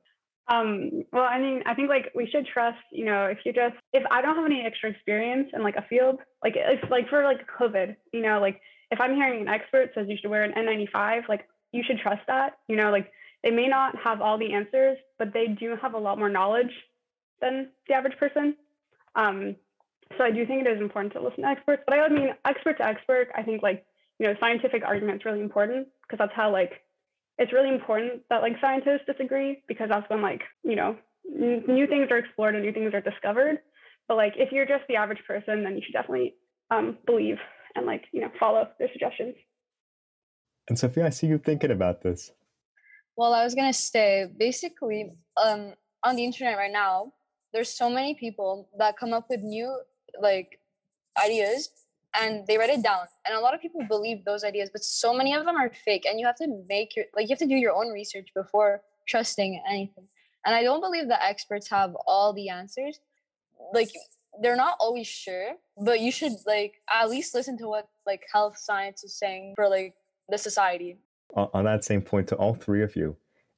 Um, 0.47 1.03
well, 1.11 1.23
I 1.23 1.39
mean, 1.39 1.61
I 1.65 1.75
think 1.75 1.89
like 1.89 2.11
we 2.15 2.27
should 2.27 2.47
trust, 2.47 2.79
you 2.91 3.05
know, 3.05 3.25
if 3.25 3.39
you 3.45 3.53
just, 3.53 3.75
if 3.93 4.03
I 4.09 4.21
don't 4.21 4.35
have 4.35 4.45
any 4.45 4.63
extra 4.65 4.89
experience 4.89 5.49
in 5.53 5.61
like 5.61 5.75
a 5.75 5.85
field, 5.87 6.19
like 6.43 6.53
if 6.55 6.89
like 6.89 7.07
for 7.09 7.23
like 7.23 7.45
COVID, 7.59 7.95
you 8.13 8.21
know, 8.21 8.39
like 8.39 8.59
if 8.91 8.99
I'm 8.99 9.15
hearing 9.15 9.41
an 9.41 9.47
expert 9.47 9.91
says 9.93 10.07
you 10.09 10.17
should 10.19 10.29
wear 10.29 10.43
an 10.43 10.53
N95, 10.53 11.27
like 11.27 11.47
you 11.71 11.83
should 11.85 11.99
trust 11.99 12.21
that, 12.27 12.57
you 12.67 12.75
know, 12.75 12.91
like 12.91 13.11
they 13.43 13.51
may 13.51 13.67
not 13.67 13.95
have 14.03 14.21
all 14.21 14.37
the 14.37 14.53
answers, 14.53 14.97
but 15.17 15.33
they 15.33 15.47
do 15.47 15.75
have 15.81 15.93
a 15.93 15.97
lot 15.97 16.17
more 16.17 16.29
knowledge 16.29 16.71
than 17.41 17.69
the 17.87 17.93
average 17.93 18.17
person. 18.17 18.55
Um, 19.15 19.55
so 20.17 20.23
I 20.23 20.31
do 20.31 20.45
think 20.45 20.65
it 20.65 20.69
is 20.69 20.81
important 20.81 21.13
to 21.13 21.21
listen 21.21 21.43
to 21.43 21.49
experts, 21.49 21.83
but 21.87 21.97
I 21.97 22.09
mean, 22.09 22.29
expert 22.45 22.77
to 22.77 22.85
expert, 22.85 23.27
I 23.35 23.43
think 23.43 23.61
like, 23.61 23.85
you 24.17 24.27
know, 24.27 24.33
scientific 24.39 24.83
argument 24.83 25.21
is 25.21 25.25
really 25.25 25.41
important 25.41 25.87
because 26.01 26.17
that's 26.17 26.35
how 26.35 26.51
like 26.51 26.81
it's 27.39 27.53
really 27.53 27.69
important 27.69 28.21
that 28.29 28.41
like 28.41 28.53
scientists 28.61 29.05
disagree 29.07 29.63
because 29.67 29.89
that's 29.89 30.07
when 30.09 30.21
like 30.21 30.41
you 30.63 30.75
know 30.75 30.95
n- 31.25 31.63
new 31.67 31.87
things 31.87 32.09
are 32.11 32.17
explored 32.17 32.53
and 32.53 32.63
new 32.63 32.73
things 32.73 32.93
are 32.93 33.01
discovered 33.01 33.59
but 34.07 34.17
like 34.17 34.33
if 34.35 34.51
you're 34.51 34.65
just 34.65 34.83
the 34.87 34.95
average 34.97 35.23
person 35.25 35.63
then 35.63 35.75
you 35.75 35.81
should 35.83 35.93
definitely 35.93 36.35
um, 36.69 36.97
believe 37.07 37.37
and 37.75 37.85
like 37.85 38.05
you 38.11 38.21
know 38.21 38.31
follow 38.39 38.67
their 38.79 38.89
suggestions. 38.91 39.35
And 40.67 40.77
sophia 40.77 41.05
i 41.05 41.09
see 41.09 41.27
you 41.27 41.37
thinking 41.37 41.71
about 41.71 42.01
this. 42.01 42.31
Well 43.15 43.33
i 43.33 43.43
was 43.43 43.55
going 43.55 43.71
to 43.71 43.77
say 43.77 44.27
basically 44.37 45.11
um, 45.41 45.73
on 46.03 46.15
the 46.15 46.23
internet 46.23 46.57
right 46.57 46.71
now 46.71 47.13
there's 47.53 47.69
so 47.69 47.89
many 47.89 48.13
people 48.13 48.69
that 48.77 48.97
come 48.97 49.13
up 49.13 49.25
with 49.29 49.41
new 49.41 49.79
like 50.21 50.59
ideas 51.23 51.69
and 52.19 52.45
they 52.47 52.57
write 52.57 52.69
it 52.69 52.83
down. 52.83 53.05
And 53.25 53.35
a 53.35 53.39
lot 53.39 53.53
of 53.53 53.61
people 53.61 53.81
believe 53.87 54.25
those 54.25 54.43
ideas 54.43 54.69
but 54.71 54.83
so 54.83 55.13
many 55.13 55.33
of 55.33 55.45
them 55.45 55.55
are 55.55 55.71
fake 55.85 56.05
and 56.05 56.19
you 56.19 56.25
have 56.25 56.37
to 56.37 56.63
make 56.67 56.95
your 56.95 57.05
like 57.15 57.27
you 57.27 57.33
have 57.33 57.39
to 57.39 57.47
do 57.47 57.55
your 57.55 57.73
own 57.73 57.91
research 57.91 58.29
before 58.35 58.81
trusting 59.07 59.61
anything. 59.67 60.07
And 60.45 60.55
i 60.55 60.63
don't 60.63 60.81
believe 60.81 61.07
that 61.09 61.23
experts 61.23 61.69
have 61.69 61.95
all 62.07 62.33
the 62.33 62.49
answers. 62.49 62.99
Like 63.73 63.89
they're 64.41 64.55
not 64.55 64.75
always 64.79 65.07
sure 65.07 65.53
but 65.77 65.99
you 65.99 66.11
should 66.11 66.33
like 66.45 66.81
at 66.89 67.09
least 67.09 67.33
listen 67.35 67.57
to 67.57 67.67
what 67.67 67.87
like 68.05 68.23
health 68.31 68.57
science 68.57 69.03
is 69.03 69.17
saying 69.17 69.53
for 69.55 69.67
like 69.67 69.93
the 70.29 70.37
society 70.37 70.97
on 71.35 71.65
that 71.65 71.83
same 71.83 72.01
point 72.01 72.27
to 72.27 72.35
all 72.35 72.55
three 72.55 72.83
of 72.83 72.95
you 72.95 73.15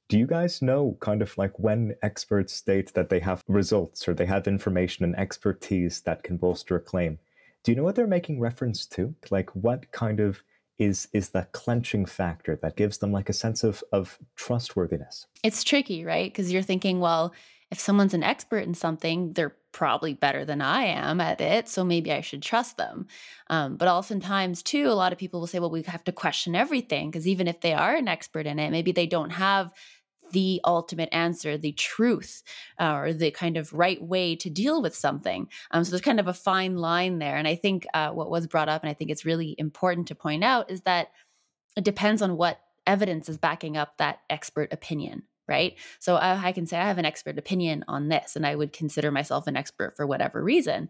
do 0.08 0.18
you 0.18 0.26
guys 0.26 0.60
know 0.60 0.96
kind 1.00 1.22
of 1.22 1.36
like 1.38 1.58
when 1.58 1.94
experts 2.02 2.52
state 2.52 2.92
that 2.94 3.08
they 3.08 3.20
have 3.20 3.42
results 3.48 4.06
or 4.06 4.14
they 4.14 4.26
have 4.26 4.46
information 4.46 5.04
and 5.04 5.16
expertise 5.18 6.00
that 6.02 6.22
can 6.22 6.36
bolster 6.36 6.76
a 6.76 6.80
claim 6.80 7.18
do 7.64 7.70
you 7.70 7.76
know 7.76 7.84
what 7.84 7.94
they're 7.94 8.06
making 8.06 8.40
reference 8.40 8.86
to? 8.86 9.14
Like 9.30 9.50
what 9.54 9.90
kind 9.92 10.20
of 10.20 10.42
is 10.78 11.08
is 11.12 11.28
the 11.28 11.46
clenching 11.52 12.06
factor 12.06 12.58
that 12.62 12.76
gives 12.76 12.98
them 12.98 13.12
like 13.12 13.28
a 13.28 13.32
sense 13.32 13.62
of 13.62 13.84
of 13.92 14.18
trustworthiness? 14.36 15.26
It's 15.44 15.62
tricky, 15.62 16.04
right? 16.04 16.30
Because 16.30 16.52
you're 16.52 16.62
thinking, 16.62 16.98
well, 16.98 17.32
if 17.72 17.80
someone's 17.80 18.12
an 18.12 18.22
expert 18.22 18.58
in 18.58 18.74
something, 18.74 19.32
they're 19.32 19.56
probably 19.72 20.12
better 20.12 20.44
than 20.44 20.60
I 20.60 20.84
am 20.84 21.22
at 21.22 21.40
it, 21.40 21.70
so 21.70 21.82
maybe 21.82 22.12
I 22.12 22.20
should 22.20 22.42
trust 22.42 22.76
them. 22.76 23.06
Um, 23.48 23.76
but 23.78 23.88
oftentimes, 23.88 24.62
too, 24.62 24.88
a 24.88 24.92
lot 24.92 25.10
of 25.10 25.18
people 25.18 25.40
will 25.40 25.46
say, 25.46 25.58
well, 25.58 25.70
we 25.70 25.80
have 25.84 26.04
to 26.04 26.12
question 26.12 26.54
everything 26.54 27.10
because 27.10 27.26
even 27.26 27.48
if 27.48 27.62
they 27.62 27.72
are 27.72 27.96
an 27.96 28.08
expert 28.08 28.46
in 28.46 28.58
it, 28.58 28.70
maybe 28.70 28.92
they 28.92 29.06
don't 29.06 29.30
have 29.30 29.72
the 30.32 30.60
ultimate 30.66 31.08
answer, 31.12 31.56
the 31.56 31.72
truth, 31.72 32.42
uh, 32.78 32.92
or 32.92 33.14
the 33.14 33.30
kind 33.30 33.56
of 33.56 33.72
right 33.72 34.02
way 34.02 34.36
to 34.36 34.50
deal 34.50 34.82
with 34.82 34.94
something. 34.94 35.48
Um, 35.70 35.82
so 35.82 35.90
there's 35.90 36.02
kind 36.02 36.20
of 36.20 36.28
a 36.28 36.34
fine 36.34 36.76
line 36.76 37.20
there. 37.20 37.36
And 37.36 37.48
I 37.48 37.54
think 37.54 37.86
uh, 37.94 38.10
what 38.10 38.30
was 38.30 38.46
brought 38.46 38.68
up, 38.68 38.82
and 38.82 38.90
I 38.90 38.94
think 38.94 39.10
it's 39.10 39.24
really 39.24 39.54
important 39.56 40.08
to 40.08 40.14
point 40.14 40.44
out, 40.44 40.70
is 40.70 40.82
that 40.82 41.08
it 41.74 41.84
depends 41.84 42.20
on 42.20 42.36
what 42.36 42.60
evidence 42.86 43.30
is 43.30 43.38
backing 43.38 43.78
up 43.78 43.96
that 43.96 44.20
expert 44.28 44.70
opinion 44.74 45.22
right? 45.52 45.76
So 45.98 46.16
I, 46.16 46.48
I, 46.48 46.52
can 46.52 46.64
say 46.66 46.78
I 46.78 46.86
have 46.86 46.96
an 46.96 47.04
expert 47.04 47.38
opinion 47.38 47.84
on 47.86 48.08
this, 48.08 48.36
and 48.36 48.46
I 48.46 48.54
would 48.56 48.72
consider 48.72 49.10
myself 49.10 49.46
an 49.46 49.54
expert 49.54 49.94
for 49.96 50.06
whatever 50.06 50.42
reason. 50.42 50.88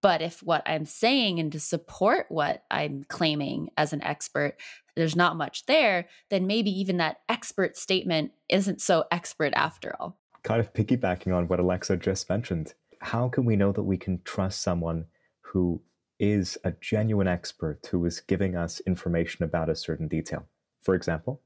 But 0.00 0.22
if 0.22 0.42
what 0.42 0.62
I'm 0.64 0.86
saying 0.86 1.38
and 1.38 1.52
to 1.52 1.60
support 1.60 2.26
what 2.30 2.64
I'm 2.70 3.04
claiming 3.08 3.68
as 3.76 3.92
an 3.92 4.02
expert, 4.02 4.56
there's 4.96 5.16
not 5.16 5.36
much 5.36 5.66
there, 5.66 6.08
then 6.30 6.46
maybe 6.46 6.70
even 6.70 6.96
that 6.96 7.18
expert 7.28 7.76
statement 7.76 8.32
isn't 8.48 8.80
so 8.80 9.04
expert 9.10 9.52
after 9.54 9.94
all. 10.00 10.18
Kind 10.42 10.60
of 10.60 10.72
piggybacking 10.72 11.34
on 11.34 11.46
what 11.48 11.60
Alexa 11.60 11.98
just 11.98 12.28
mentioned, 12.30 12.72
how 13.00 13.28
can 13.28 13.44
we 13.44 13.56
know 13.56 13.72
that 13.72 13.82
we 13.82 13.98
can 13.98 14.20
trust 14.24 14.62
someone 14.62 15.04
who 15.40 15.82
is 16.18 16.56
a 16.64 16.72
genuine 16.80 17.28
expert 17.28 17.86
who 17.90 18.04
is 18.06 18.20
giving 18.20 18.56
us 18.56 18.80
information 18.86 19.44
about 19.44 19.68
a 19.68 19.76
certain 19.76 20.08
detail? 20.08 20.46
For 20.82 20.94
example, 20.94 21.42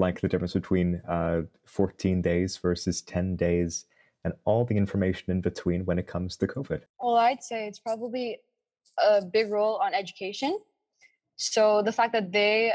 like 0.00 0.20
the 0.20 0.28
difference 0.28 0.54
between 0.54 1.00
uh, 1.08 1.42
14 1.66 2.20
days 2.22 2.56
versus 2.56 3.02
10 3.02 3.36
days 3.36 3.86
and 4.24 4.34
all 4.44 4.64
the 4.64 4.76
information 4.76 5.30
in 5.30 5.40
between 5.40 5.84
when 5.84 5.98
it 5.98 6.06
comes 6.06 6.36
to 6.38 6.46
COVID? 6.46 6.82
Well, 7.00 7.16
I'd 7.16 7.44
say 7.44 7.68
it's 7.68 7.78
probably 7.78 8.38
a 8.98 9.24
big 9.24 9.50
role 9.50 9.76
on 9.76 9.94
education. 9.94 10.58
So 11.36 11.82
the 11.82 11.92
fact 11.92 12.12
that 12.12 12.32
they 12.32 12.72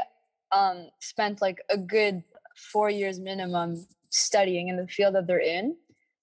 um, 0.52 0.88
spent 1.00 1.42
like 1.42 1.58
a 1.70 1.76
good 1.76 2.22
four 2.56 2.90
years 2.90 3.20
minimum 3.20 3.86
studying 4.10 4.68
in 4.68 4.76
the 4.76 4.86
field 4.86 5.14
that 5.14 5.26
they're 5.26 5.38
in. 5.38 5.76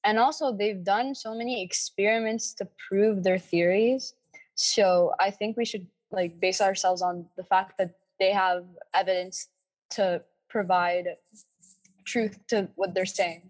And 0.03 0.19
also, 0.19 0.51
they've 0.51 0.83
done 0.83 1.15
so 1.15 1.33
many 1.33 1.63
experiments 1.63 2.53
to 2.55 2.67
prove 2.89 3.24
their 3.24 3.39
theories. 3.39 4.13
So 4.55 5.13
I 5.19 5.31
think 5.31 5.55
we 5.55 5.65
should 5.65 5.88
like 6.12 6.39
base 6.39 6.60
ourselves 6.60 7.01
on 7.01 7.25
the 7.38 7.43
fact 7.43 7.77
that 7.77 7.91
they 8.19 8.31
have 8.31 8.65
evidence 8.93 9.48
to 9.91 10.22
provide 10.53 11.07
truth 12.05 12.38
to 12.48 12.69
what 12.75 12.93
they're 12.93 13.15
saying. 13.22 13.50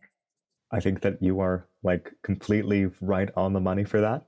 I 0.71 0.79
think 0.79 1.01
that 1.01 1.21
you 1.21 1.39
are 1.39 1.67
like 1.83 2.11
completely 2.23 2.89
right 3.01 3.29
on 3.35 3.53
the 3.53 3.59
money 3.59 3.83
for 3.83 3.99
that. 4.01 4.25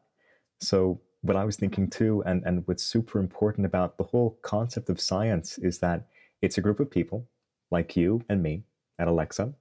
So 0.60 1.00
what 1.22 1.38
I 1.38 1.46
was 1.46 1.55
thinking 1.55 1.89
too, 1.89 2.22
and, 2.25 2.44
and 2.46 2.63
what's 2.67 2.84
super 2.84 3.17
important 3.20 3.65
about 3.65 3.98
the 3.98 4.03
whole 4.03 4.38
concept 4.44 4.89
of 4.89 5.00
science 5.00 5.58
is 5.58 5.79
that 5.79 6.08
it's 6.41 6.58
a 6.58 6.62
group 6.62 6.79
of 6.79 6.91
people 6.91 7.27
like 7.72 7.96
you 7.96 8.22
and 8.29 8.44
me 8.44 8.63
and 9.00 9.10
Alexa, 9.10 9.53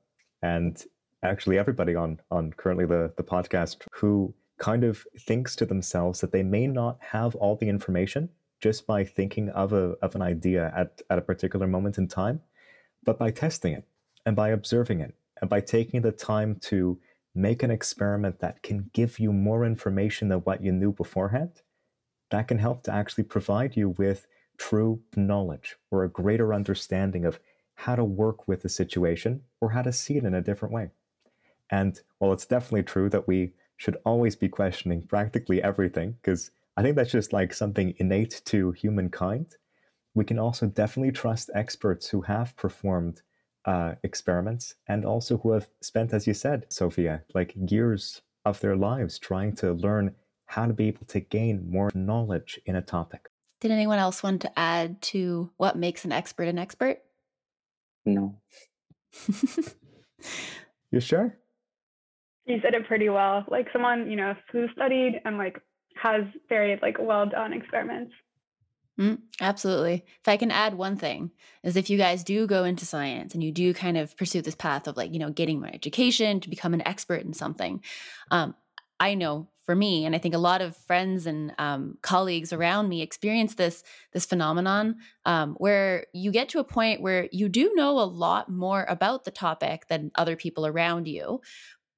and 0.43 0.85
actually 1.23 1.59
everybody 1.59 1.95
on 1.95 2.21
on 2.31 2.53
currently 2.53 2.87
the, 2.87 3.13
the 3.17 3.23
podcast 3.23 3.77
who 3.93 4.35
kind 4.59 4.85
of 4.85 5.07
thinks 5.21 5.57
to 5.57 5.67
themselves 5.67 6.21
that 6.21 6.33
they 6.33 6.43
may 6.43 6.67
not 6.67 6.99
have 7.01 7.35
all 7.37 7.57
the 7.57 7.69
information 7.69 8.29
just 8.61 8.87
by 8.87 9.05
thinking 9.05 9.49
of 9.51 9.73
a 9.73 9.95
of 10.03 10.15
an 10.15 10.23
idea 10.23 10.73
at, 10.77 11.01
at 11.11 11.19
a 11.19 11.23
particular 11.23 11.67
moment 11.67 11.99
in 11.99 12.07
time, 12.09 12.41
but 13.05 13.19
by 13.19 13.31
testing 13.31 13.73
it 13.73 13.85
and 14.27 14.35
by 14.35 14.49
observing 14.51 15.01
it 15.01 15.15
and 15.41 15.51
by 15.51 15.61
taking 15.61 16.03
the 16.03 16.13
time 16.13 16.57
to 16.57 16.99
make 17.35 17.63
an 17.63 17.71
experiment 17.71 18.39
that 18.39 18.63
can 18.63 18.91
give 18.93 19.19
you 19.19 19.33
more 19.33 19.65
information 19.65 20.29
than 20.29 20.39
what 20.41 20.63
you 20.63 20.73
knew 20.73 20.93
beforehand, 20.93 21.63
that 22.31 22.49
can 22.49 22.59
help 22.59 22.83
to 22.85 22.93
actually 22.93 23.25
provide 23.25 23.77
you 23.77 23.91
with 23.91 24.27
true 24.57 25.01
knowledge 25.17 25.77
or 25.91 26.05
a 26.05 26.09
greater 26.09 26.55
understanding 26.55 27.25
of 27.25 27.41
how 27.75 27.97
to 27.97 28.05
work 28.05 28.47
with 28.47 28.63
the 28.63 28.69
situation 28.69 29.43
or 29.61 29.71
how 29.71 29.83
to 29.83 29.93
see 29.93 30.17
it 30.17 30.25
in 30.25 30.35
a 30.35 30.43
different 30.43 30.73
way. 30.73 30.91
And 31.71 32.01
while 32.19 32.33
it's 32.33 32.47
definitely 32.47 32.85
true 32.85 33.09
that 33.11 33.27
we 33.27 33.53
should 33.77 33.97
always 34.05 34.37
be 34.37 34.49
questioning 34.49 35.03
practically 35.03 35.63
everything, 35.63 36.13
because 36.23 36.53
I 36.77 36.83
think 36.83 36.97
that's 36.97 37.11
just 37.11 37.33
like 37.33 37.53
something 37.53 37.95
innate 37.99 38.43
to 38.47 38.73
humankind, 38.73 39.57
we 40.15 40.25
can 40.25 40.39
also 40.39 40.67
definitely 40.67 41.13
trust 41.13 41.51
experts 41.55 42.09
who 42.09 42.23
have 42.23 42.57
performed 42.57 43.23
uh, 43.65 43.95
experiments 44.03 44.75
and 44.89 45.05
also 45.05 45.39
who 45.39 45.53
have 45.53 45.69
spent, 45.81 46.13
as 46.13 46.27
you 46.27 46.35
said, 46.35 46.67
Sophia, 46.73 47.23
like 47.35 47.55
years 47.69 48.23
of 48.45 48.61
their 48.61 48.77
lives 48.77 49.19
trying 49.19 49.55
to 49.57 49.73
learn 49.73 50.15
how 50.47 50.67
to 50.67 50.73
be 50.73 50.89
able 50.89 51.07
to 51.07 51.21
gain 51.21 51.69
more 51.71 51.91
knowledge 51.95 52.61
in 52.67 52.77
a 52.77 52.83
topic. 52.83 53.29
Did 53.61 53.71
anyone 53.71 53.99
else 53.99 54.23
want 54.23 54.43
to 54.43 54.59
add 54.59 55.01
to 55.03 55.51
what 55.57 55.77
makes 55.77 56.05
an 56.05 56.13
expert 56.13 56.49
an 56.49 56.59
expert? 56.59 56.99
No. 58.05 58.37
you 60.91 61.01
sure? 61.01 61.39
You 62.45 62.61
said 62.63 62.75
it 62.75 62.87
pretty 62.87 63.09
well. 63.09 63.45
Like 63.49 63.69
someone, 63.73 64.11
you 64.11 64.17
know, 64.17 64.35
who 64.53 64.69
studied 64.75 65.21
and 65.25 65.39
like 65.39 65.59
has 65.97 66.25
very 66.49 66.79
like 66.83 66.99
well 67.01 67.25
done 67.25 67.55
experiments. 67.55 68.13
Mm, 68.99 69.19
absolutely. 69.41 70.05
If 70.21 70.29
I 70.29 70.37
can 70.37 70.53
add 70.53 70.75
one 70.75 70.97
thing, 70.97 71.33
is 71.65 71.77
if 71.77 71.91
you 71.91 71.99
guys 71.99 72.23
do 72.23 72.47
go 72.47 72.63
into 72.65 72.87
science 72.87 73.35
and 73.35 73.43
you 73.43 73.51
do 73.51 73.75
kind 73.75 73.97
of 73.99 74.17
pursue 74.17 74.41
this 74.41 74.55
path 74.55 74.87
of 74.87 74.97
like, 74.97 75.13
you 75.13 75.19
know, 75.19 75.31
getting 75.31 75.59
more 75.61 75.71
education 75.73 76.39
to 76.41 76.49
become 76.51 76.75
an 76.75 76.87
expert 76.87 77.23
in 77.23 77.33
something, 77.33 77.83
um, 78.31 78.55
I 79.01 79.15
know 79.15 79.49
for 79.65 79.75
me, 79.75 80.05
and 80.05 80.15
I 80.15 80.19
think 80.19 80.35
a 80.35 80.39
lot 80.39 80.61
of 80.61 80.77
friends 80.77 81.27
and 81.27 81.53
um, 81.59 81.99
colleagues 82.03 82.53
around 82.53 82.89
me 82.89 83.03
experience 83.03 83.55
this 83.55 83.83
this 84.13 84.27
phenomenon 84.27 84.97
um, 85.25 85.55
where 85.55 86.07
you 86.13 86.31
get 86.31 86.51
to 86.51 86.61
a 86.61 86.65
point 86.65 87.01
where 87.01 87.29
you 87.33 87.49
do 87.49 87.73
know 87.75 87.99
a 87.99 88.05
lot 88.05 88.49
more 88.49 88.85
about 88.89 89.25
the 89.25 89.31
topic 89.33 89.89
than 89.89 90.13
other 90.15 90.37
people 90.37 90.67
around 90.67 91.09
you, 91.09 91.41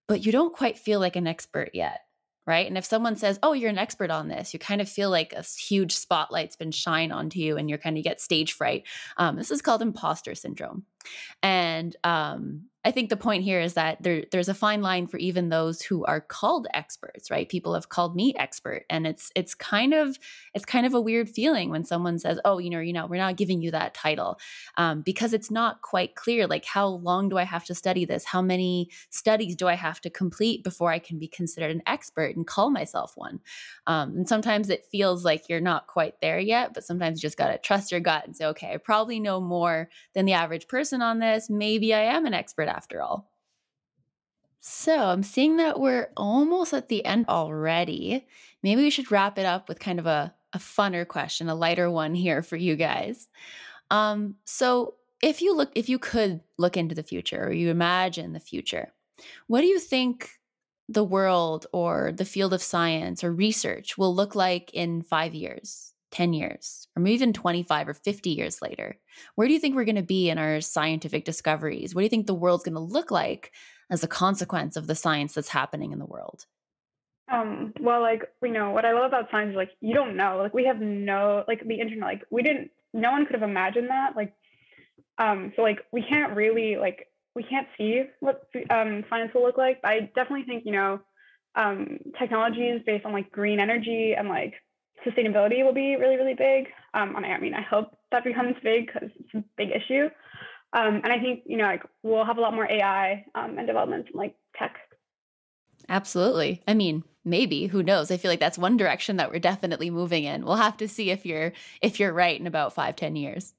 but 0.08 0.24
you 0.24 0.32
don't 0.32 0.54
quite 0.54 0.78
feel 0.78 1.00
like 1.00 1.16
an 1.16 1.26
expert 1.26 1.70
yet 1.74 2.05
right? 2.46 2.66
And 2.66 2.78
if 2.78 2.84
someone 2.84 3.16
says, 3.16 3.38
"Oh, 3.42 3.52
you're 3.52 3.70
an 3.70 3.78
expert 3.78 4.10
on 4.10 4.28
this," 4.28 4.52
you 4.52 4.58
kind 4.58 4.80
of 4.80 4.88
feel 4.88 5.10
like 5.10 5.32
a 5.32 5.42
huge 5.42 5.96
spotlight's 5.96 6.56
been 6.56 6.70
shined 6.70 7.12
onto 7.12 7.38
you, 7.38 7.56
and 7.56 7.68
you're 7.68 7.78
kind 7.78 7.98
of 7.98 8.04
get 8.04 8.20
stage 8.20 8.52
fright. 8.52 8.84
Um, 9.16 9.36
this 9.36 9.50
is 9.50 9.62
called 9.62 9.82
imposter 9.82 10.34
syndrome, 10.34 10.84
and 11.42 11.94
um, 12.04 12.66
I 12.86 12.92
think 12.92 13.10
the 13.10 13.16
point 13.16 13.42
here 13.42 13.60
is 13.60 13.74
that 13.74 14.00
there, 14.02 14.24
there's 14.30 14.48
a 14.48 14.54
fine 14.54 14.80
line 14.80 15.08
for 15.08 15.16
even 15.16 15.48
those 15.48 15.82
who 15.82 16.04
are 16.04 16.20
called 16.20 16.68
experts, 16.72 17.32
right? 17.32 17.48
People 17.48 17.74
have 17.74 17.88
called 17.88 18.14
me 18.14 18.32
expert, 18.38 18.84
and 18.88 19.08
it's 19.08 19.32
it's 19.34 19.56
kind 19.56 19.92
of 19.92 20.18
it's 20.54 20.64
kind 20.64 20.86
of 20.86 20.94
a 20.94 21.00
weird 21.00 21.28
feeling 21.28 21.70
when 21.70 21.84
someone 21.84 22.20
says, 22.20 22.38
"Oh, 22.44 22.58
you 22.58 22.70
know, 22.70 22.78
you 22.78 22.92
know, 22.92 23.06
we're 23.06 23.16
not 23.16 23.36
giving 23.36 23.60
you 23.60 23.72
that 23.72 23.92
title," 23.94 24.38
um, 24.76 25.02
because 25.02 25.32
it's 25.32 25.50
not 25.50 25.82
quite 25.82 26.14
clear. 26.14 26.46
Like, 26.46 26.64
how 26.64 26.86
long 26.86 27.28
do 27.28 27.38
I 27.38 27.42
have 27.42 27.64
to 27.64 27.74
study 27.74 28.04
this? 28.04 28.24
How 28.24 28.40
many 28.40 28.88
studies 29.10 29.56
do 29.56 29.66
I 29.66 29.74
have 29.74 30.00
to 30.02 30.10
complete 30.10 30.62
before 30.62 30.92
I 30.92 31.00
can 31.00 31.18
be 31.18 31.26
considered 31.26 31.72
an 31.72 31.82
expert 31.88 32.36
and 32.36 32.46
call 32.46 32.70
myself 32.70 33.14
one? 33.16 33.40
Um, 33.88 34.10
and 34.18 34.28
sometimes 34.28 34.70
it 34.70 34.84
feels 34.92 35.24
like 35.24 35.48
you're 35.48 35.60
not 35.60 35.88
quite 35.88 36.20
there 36.20 36.38
yet, 36.38 36.72
but 36.72 36.84
sometimes 36.84 37.18
you 37.18 37.26
just 37.26 37.38
gotta 37.38 37.58
trust 37.58 37.90
your 37.90 38.00
gut 38.00 38.26
and 38.26 38.36
say, 38.36 38.44
"Okay, 38.46 38.72
I 38.74 38.76
probably 38.76 39.18
know 39.18 39.40
more 39.40 39.88
than 40.14 40.24
the 40.24 40.34
average 40.34 40.68
person 40.68 41.02
on 41.02 41.18
this. 41.18 41.50
Maybe 41.50 41.92
I 41.92 42.02
am 42.02 42.26
an 42.26 42.34
expert." 42.34 42.75
After 42.76 43.02
all. 43.02 43.30
So 44.60 44.96
I'm 44.96 45.22
seeing 45.22 45.58
that 45.58 45.78
we're 45.78 46.10
almost 46.16 46.74
at 46.74 46.88
the 46.88 47.04
end 47.04 47.26
already. 47.28 48.26
Maybe 48.62 48.82
we 48.82 48.90
should 48.90 49.12
wrap 49.12 49.38
it 49.38 49.46
up 49.46 49.68
with 49.68 49.78
kind 49.78 50.00
of 50.00 50.06
a, 50.06 50.34
a 50.52 50.58
funner 50.58 51.06
question, 51.06 51.48
a 51.48 51.54
lighter 51.54 51.90
one 51.90 52.14
here 52.14 52.42
for 52.42 52.56
you 52.56 52.74
guys. 52.74 53.28
Um, 53.90 54.34
so 54.44 54.94
if 55.22 55.40
you 55.40 55.54
look, 55.54 55.70
if 55.76 55.88
you 55.88 55.98
could 55.98 56.40
look 56.58 56.76
into 56.76 56.94
the 56.94 57.04
future 57.04 57.44
or 57.44 57.52
you 57.52 57.70
imagine 57.70 58.32
the 58.32 58.40
future, 58.40 58.92
what 59.46 59.60
do 59.60 59.68
you 59.68 59.78
think 59.78 60.30
the 60.88 61.04
world 61.04 61.66
or 61.72 62.12
the 62.12 62.24
field 62.24 62.52
of 62.52 62.62
science 62.62 63.22
or 63.22 63.32
research 63.32 63.96
will 63.96 64.14
look 64.14 64.34
like 64.34 64.70
in 64.74 65.02
five 65.02 65.34
years? 65.34 65.92
10 66.16 66.32
years, 66.32 66.88
or 66.96 67.02
maybe 67.02 67.14
even 67.14 67.34
25 67.34 67.88
or 67.88 67.94
50 67.94 68.30
years 68.30 68.62
later? 68.62 68.96
Where 69.34 69.46
do 69.46 69.52
you 69.52 69.60
think 69.60 69.76
we're 69.76 69.84
going 69.84 69.96
to 69.96 70.02
be 70.02 70.30
in 70.30 70.38
our 70.38 70.62
scientific 70.62 71.26
discoveries? 71.26 71.94
What 71.94 72.00
do 72.00 72.04
you 72.04 72.08
think 72.08 72.26
the 72.26 72.34
world's 72.34 72.64
going 72.64 72.74
to 72.74 72.80
look 72.80 73.10
like 73.10 73.52
as 73.90 74.02
a 74.02 74.08
consequence 74.08 74.76
of 74.76 74.86
the 74.86 74.94
science 74.94 75.34
that's 75.34 75.50
happening 75.50 75.92
in 75.92 75.98
the 75.98 76.06
world? 76.06 76.46
Um, 77.30 77.74
well, 77.80 78.00
like, 78.00 78.22
you 78.42 78.50
know 78.50 78.70
what 78.70 78.86
I 78.86 78.94
love 78.94 79.04
about 79.04 79.30
science 79.30 79.50
is 79.50 79.56
like, 79.56 79.72
you 79.82 79.92
don't 79.92 80.16
know. 80.16 80.38
Like, 80.38 80.54
we 80.54 80.64
have 80.64 80.80
no, 80.80 81.44
like, 81.46 81.62
the 81.66 81.80
internet, 81.80 82.08
like, 82.08 82.22
we 82.30 82.42
didn't, 82.42 82.70
no 82.94 83.10
one 83.12 83.26
could 83.26 83.38
have 83.38 83.48
imagined 83.48 83.90
that. 83.90 84.16
Like, 84.16 84.32
um, 85.18 85.52
so, 85.54 85.60
like, 85.60 85.80
we 85.92 86.02
can't 86.02 86.34
really, 86.34 86.76
like, 86.76 87.08
we 87.34 87.42
can't 87.42 87.68
see 87.76 88.04
what 88.20 88.48
um, 88.70 89.04
science 89.10 89.32
will 89.34 89.42
look 89.42 89.58
like. 89.58 89.82
But 89.82 89.90
I 89.90 90.00
definitely 90.14 90.44
think, 90.44 90.64
you 90.64 90.72
know, 90.72 91.00
um, 91.56 91.98
technologies 92.18 92.80
based 92.86 93.04
on 93.04 93.12
like 93.12 93.32
green 93.32 93.60
energy 93.60 94.14
and 94.16 94.28
like 94.28 94.54
sustainability 95.06 95.64
will 95.64 95.74
be 95.74 95.96
really, 95.96 96.16
really 96.16 96.34
big. 96.34 96.68
Um, 96.94 97.16
and 97.16 97.24
I, 97.24 97.30
I 97.30 97.40
mean, 97.40 97.54
I 97.54 97.62
hope 97.62 97.96
that 98.12 98.24
becomes 98.24 98.56
big 98.62 98.86
because 98.86 99.10
it's 99.18 99.34
a 99.34 99.44
big 99.56 99.70
issue. 99.70 100.08
Um, 100.72 101.00
and 101.04 101.12
I 101.12 101.18
think, 101.18 101.42
you 101.46 101.56
know, 101.56 101.64
like 101.64 101.82
we'll 102.02 102.24
have 102.24 102.38
a 102.38 102.40
lot 102.40 102.54
more 102.54 102.70
AI 102.70 103.24
um, 103.34 103.58
and 103.58 103.66
developments 103.66 104.10
in 104.12 104.18
like 104.18 104.34
tech. 104.58 104.76
Absolutely. 105.88 106.62
I 106.66 106.74
mean, 106.74 107.04
maybe 107.24 107.66
who 107.66 107.82
knows? 107.82 108.10
I 108.10 108.16
feel 108.16 108.30
like 108.30 108.40
that's 108.40 108.58
one 108.58 108.76
direction 108.76 109.16
that 109.16 109.30
we're 109.30 109.38
definitely 109.38 109.90
moving 109.90 110.24
in. 110.24 110.44
We'll 110.44 110.56
have 110.56 110.76
to 110.78 110.88
see 110.88 111.10
if 111.10 111.24
you're 111.24 111.52
if 111.80 112.00
you're 112.00 112.12
right 112.12 112.38
in 112.38 112.46
about 112.46 112.72
five, 112.72 112.96
ten 112.96 113.16
years. 113.16 113.54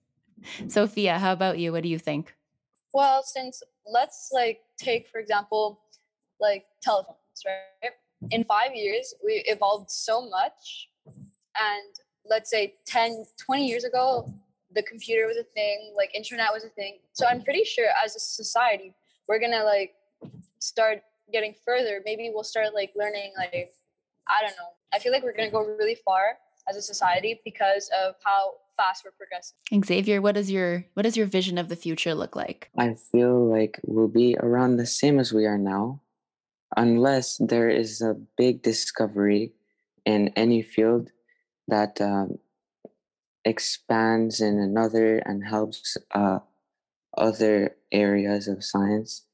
Sophia, 0.67 1.17
how 1.19 1.33
about 1.33 1.57
you? 1.59 1.71
What 1.71 1.83
do 1.83 1.89
you 1.89 1.99
think? 1.99 2.35
Well, 2.93 3.23
since 3.23 3.63
let's 3.85 4.29
like 4.33 4.59
take 4.77 5.07
for 5.07 5.19
example, 5.19 5.81
like 6.39 6.65
telephones, 6.81 7.17
right? 7.45 7.91
In 8.31 8.43
five 8.45 8.73
years, 8.73 9.13
we 9.23 9.43
evolved 9.45 9.91
so 9.91 10.27
much, 10.27 10.89
and 11.59 11.93
let's 12.29 12.49
say 12.49 12.75
10, 12.85 13.25
20 13.45 13.65
years 13.65 13.83
ago, 13.83 14.31
the 14.73 14.83
computer 14.83 15.27
was 15.27 15.37
a 15.37 15.43
thing, 15.43 15.93
like 15.95 16.13
internet 16.13 16.49
was 16.53 16.63
a 16.63 16.69
thing. 16.69 16.99
So 17.13 17.25
I'm 17.25 17.41
pretty 17.41 17.63
sure 17.63 17.87
as 18.03 18.15
a 18.15 18.19
society, 18.19 18.93
we're 19.27 19.39
gonna 19.39 19.63
like 19.63 19.95
start 20.59 21.01
getting 21.31 21.53
further. 21.65 22.01
Maybe 22.05 22.31
we'll 22.33 22.43
start 22.43 22.73
like 22.73 22.91
learning 22.95 23.33
like 23.37 23.71
I 24.27 24.45
don't 24.45 24.55
know. 24.57 24.69
I 24.93 24.99
feel 24.99 25.11
like 25.11 25.23
we're 25.23 25.35
gonna 25.35 25.51
go 25.51 25.65
really 25.65 25.97
far 26.05 26.37
as 26.69 26.75
a 26.75 26.81
society 26.81 27.39
because 27.45 27.89
of 28.03 28.15
how 28.23 28.53
fast 28.75 29.05
we're 29.05 29.11
progressing. 29.11 29.83
Xavier, 29.83 30.21
what 30.21 30.37
is 30.37 30.51
your 30.51 30.85
what 30.93 31.03
does 31.03 31.17
your 31.17 31.25
vision 31.25 31.57
of 31.57 31.69
the 31.69 31.75
future 31.75 32.13
look 32.13 32.35
like? 32.35 32.69
I 32.77 32.93
feel 32.93 33.49
like 33.49 33.79
we'll 33.83 34.07
be 34.07 34.35
around 34.39 34.77
the 34.77 34.85
same 34.85 35.19
as 35.19 35.33
we 35.33 35.45
are 35.45 35.57
now, 35.57 36.01
unless 36.75 37.37
there 37.39 37.69
is 37.69 38.01
a 38.01 38.15
big 38.37 38.61
discovery 38.61 39.53
in 40.05 40.29
any 40.35 40.61
field 40.61 41.09
that 41.67 41.99
um, 42.01 42.39
expands 43.45 44.41
in 44.41 44.59
another 44.59 45.17
and 45.19 45.45
helps 45.45 45.97
uh, 46.13 46.39
other 47.17 47.75
areas 47.91 48.47
of 48.47 48.63
science. 48.63 49.25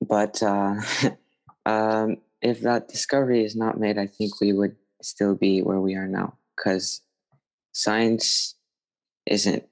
But 0.00 0.42
uh, 0.42 0.80
um, 1.66 2.18
if 2.40 2.60
that 2.62 2.88
discovery 2.88 3.44
is 3.44 3.54
not 3.54 3.78
made, 3.78 3.98
I 3.98 4.06
think 4.06 4.40
we 4.40 4.52
would 4.52 4.76
still 5.00 5.34
be 5.34 5.62
where 5.62 5.80
we 5.80 5.94
are 5.94 6.08
now 6.08 6.34
because 6.56 7.02
science 7.72 8.54
isn't 9.26 9.64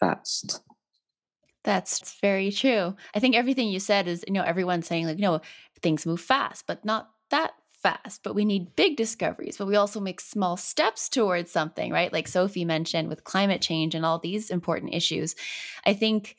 fast. 0.00 0.60
That's 1.64 2.18
very 2.20 2.50
true. 2.50 2.96
I 3.14 3.20
think 3.20 3.36
everything 3.36 3.68
you 3.68 3.78
said 3.78 4.08
is, 4.08 4.24
you 4.26 4.32
know, 4.32 4.42
everyone's 4.42 4.86
saying 4.86 5.06
like, 5.06 5.18
no, 5.18 5.40
things 5.80 6.06
move 6.06 6.20
fast, 6.20 6.66
but 6.66 6.84
not 6.84 7.10
that 7.30 7.52
fast. 7.82 8.22
But 8.22 8.34
we 8.34 8.44
need 8.44 8.76
big 8.76 8.96
discoveries, 8.96 9.56
but 9.56 9.66
we 9.66 9.76
also 9.76 10.00
make 10.00 10.20
small 10.20 10.56
steps 10.56 11.08
towards 11.08 11.50
something, 11.50 11.92
right? 11.92 12.12
Like 12.12 12.28
Sophie 12.28 12.64
mentioned 12.64 13.08
with 13.08 13.24
climate 13.24 13.60
change 13.60 13.94
and 13.94 14.06
all 14.06 14.18
these 14.18 14.50
important 14.50 14.94
issues. 14.94 15.34
I 15.84 15.94
think 15.94 16.36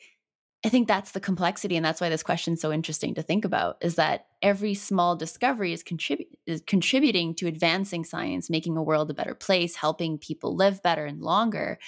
I 0.64 0.70
think 0.70 0.88
that's 0.88 1.12
the 1.12 1.20
complexity, 1.20 1.76
and 1.76 1.84
that's 1.84 2.00
why 2.00 2.08
this 2.08 2.22
question 2.22 2.54
is 2.54 2.60
so 2.62 2.72
interesting 2.72 3.14
to 3.16 3.22
think 3.22 3.44
about. 3.44 3.76
Is 3.82 3.96
that 3.96 4.28
every 4.40 4.72
small 4.72 5.14
discovery 5.14 5.74
is, 5.74 5.84
contribu- 5.84 6.26
is 6.46 6.62
contributing 6.66 7.34
to 7.34 7.46
advancing 7.46 8.02
science, 8.02 8.48
making 8.48 8.78
a 8.78 8.82
world 8.82 9.10
a 9.10 9.14
better 9.14 9.34
place, 9.34 9.76
helping 9.76 10.16
people 10.16 10.56
live 10.56 10.82
better 10.82 11.04
and 11.04 11.20
longer. 11.20 11.78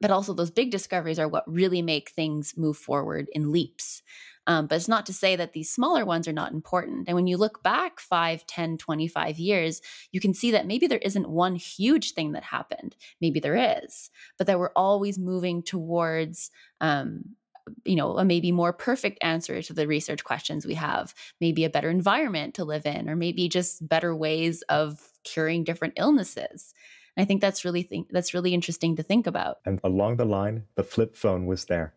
But 0.00 0.12
also, 0.12 0.32
those 0.32 0.52
big 0.52 0.70
discoveries 0.70 1.18
are 1.18 1.26
what 1.26 1.52
really 1.52 1.82
make 1.82 2.10
things 2.10 2.54
move 2.56 2.76
forward 2.76 3.28
in 3.32 3.50
leaps. 3.50 4.02
Um, 4.46 4.66
but 4.66 4.76
it's 4.76 4.88
not 4.88 5.06
to 5.06 5.12
say 5.12 5.36
that 5.36 5.52
these 5.52 5.70
smaller 5.70 6.04
ones 6.04 6.28
are 6.28 6.32
not 6.32 6.52
important. 6.52 7.08
And 7.08 7.14
when 7.14 7.26
you 7.26 7.36
look 7.36 7.62
back 7.62 7.98
5, 7.98 8.46
10, 8.46 8.78
25 8.78 9.38
years, 9.38 9.80
you 10.12 10.20
can 10.20 10.34
see 10.34 10.50
that 10.50 10.66
maybe 10.66 10.86
there 10.86 10.98
isn't 10.98 11.28
one 11.28 11.56
huge 11.56 12.12
thing 12.12 12.32
that 12.32 12.44
happened. 12.44 12.96
Maybe 13.20 13.40
there 13.40 13.78
is, 13.78 14.10
but 14.38 14.46
that 14.46 14.58
we're 14.58 14.72
always 14.76 15.18
moving 15.18 15.62
towards 15.62 16.50
um, 16.80 17.36
you 17.84 17.96
know 17.96 18.18
a 18.18 18.24
maybe 18.24 18.52
more 18.52 18.72
perfect 18.72 19.18
answer 19.22 19.62
to 19.62 19.72
the 19.72 19.86
research 19.86 20.22
questions 20.22 20.66
we 20.66 20.74
have 20.74 21.14
maybe 21.40 21.64
a 21.64 21.70
better 21.70 21.88
environment 21.88 22.54
to 22.54 22.64
live 22.64 22.84
in 22.84 23.08
or 23.08 23.16
maybe 23.16 23.48
just 23.48 23.86
better 23.88 24.14
ways 24.14 24.62
of 24.68 25.00
curing 25.24 25.64
different 25.64 25.94
illnesses 25.96 26.74
and 27.16 27.22
i 27.22 27.26
think 27.26 27.40
that's 27.40 27.64
really 27.64 27.88
that's 28.10 28.34
really 28.34 28.52
interesting 28.52 28.96
to 28.96 29.02
think 29.02 29.26
about 29.26 29.58
and 29.64 29.80
along 29.82 30.16
the 30.16 30.26
line 30.26 30.64
the 30.74 30.84
flip 30.84 31.16
phone 31.16 31.46
was 31.46 31.64
there 31.64 31.94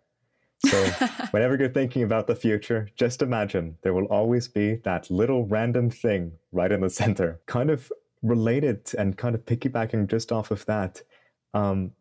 so 0.66 0.84
whenever 1.32 1.56
you're 1.56 1.70
thinking 1.70 2.04
about 2.04 2.28
the 2.28 2.36
future 2.36 2.90
just 2.96 3.22
imagine 3.22 3.78
there 3.84 3.94
will 3.94 4.06
always 4.06 4.48
be 4.48 4.76
that 4.84 5.10
little 5.12 5.46
random 5.46 5.90
thing 5.90 6.32
right 6.52 6.72
in 6.72 6.82
the 6.82 6.90
center 6.90 7.40
kind 7.46 7.70
of 7.70 7.92
related 8.22 8.92
and 8.98 9.18
kind 9.18 9.36
of 9.36 9.46
piggybacking 9.46 10.08
just 10.08 10.32
off 10.32 10.52
of 10.52 10.66
that. 10.66 11.02
Um, 11.54 11.92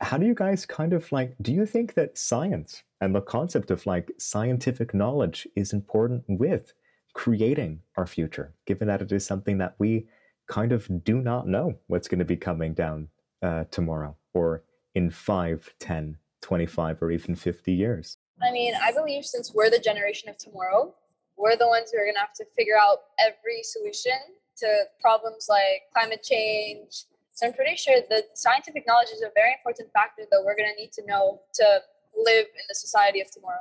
how 0.00 0.16
do 0.16 0.26
you 0.26 0.34
guys 0.34 0.64
kind 0.64 0.92
of 0.92 1.10
like 1.12 1.34
do 1.42 1.52
you 1.52 1.66
think 1.66 1.94
that 1.94 2.16
science 2.16 2.82
and 3.02 3.14
the 3.14 3.20
concept 3.20 3.70
of 3.70 3.84
like 3.84 4.10
scientific 4.18 4.94
knowledge 4.94 5.46
is 5.56 5.74
important 5.74 6.24
with 6.26 6.72
creating 7.12 7.80
our 7.96 8.06
future 8.06 8.54
given 8.66 8.88
that 8.88 9.02
it 9.02 9.12
is 9.12 9.26
something 9.26 9.58
that 9.58 9.74
we 9.78 10.06
kind 10.48 10.72
of 10.72 11.04
do 11.04 11.20
not 11.20 11.46
know 11.46 11.74
what's 11.88 12.08
going 12.08 12.18
to 12.18 12.24
be 12.24 12.36
coming 12.36 12.72
down 12.72 13.08
uh, 13.42 13.64
tomorrow 13.70 14.16
or 14.32 14.62
in 14.94 15.10
5 15.10 15.74
10 15.78 16.16
25 16.40 17.02
or 17.02 17.10
even 17.10 17.34
50 17.34 17.72
years 17.72 18.18
i 18.42 18.50
mean 18.50 18.74
i 18.82 18.92
believe 18.92 19.24
since 19.24 19.52
we're 19.54 19.70
the 19.70 19.78
generation 19.78 20.28
of 20.28 20.36
tomorrow 20.38 20.94
we're 21.36 21.56
the 21.56 21.66
ones 21.66 21.90
who 21.90 21.98
are 21.98 22.04
going 22.04 22.14
to 22.14 22.20
have 22.20 22.34
to 22.34 22.44
figure 22.56 22.76
out 22.78 22.98
every 23.18 23.62
solution 23.62 24.18
to 24.56 24.84
problems 25.00 25.46
like 25.48 25.82
climate 25.92 26.22
change 26.22 27.04
so 27.40 27.46
I'm 27.46 27.54
pretty 27.54 27.76
sure 27.76 27.96
that 28.10 28.36
scientific 28.36 28.86
knowledge 28.86 29.08
is 29.14 29.22
a 29.22 29.30
very 29.34 29.54
important 29.54 29.90
factor 29.94 30.24
that 30.30 30.42
we're 30.44 30.54
going 30.54 30.68
to 30.76 30.78
need 30.78 30.92
to 30.92 31.06
know 31.06 31.40
to 31.54 31.80
live 32.14 32.44
in 32.44 32.62
the 32.68 32.74
society 32.74 33.22
of 33.22 33.30
tomorrow. 33.30 33.60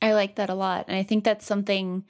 I 0.00 0.14
like 0.14 0.36
that 0.36 0.48
a 0.48 0.54
lot. 0.54 0.86
And 0.88 0.96
I 0.96 1.02
think 1.02 1.22
that's 1.22 1.44
something 1.44 2.04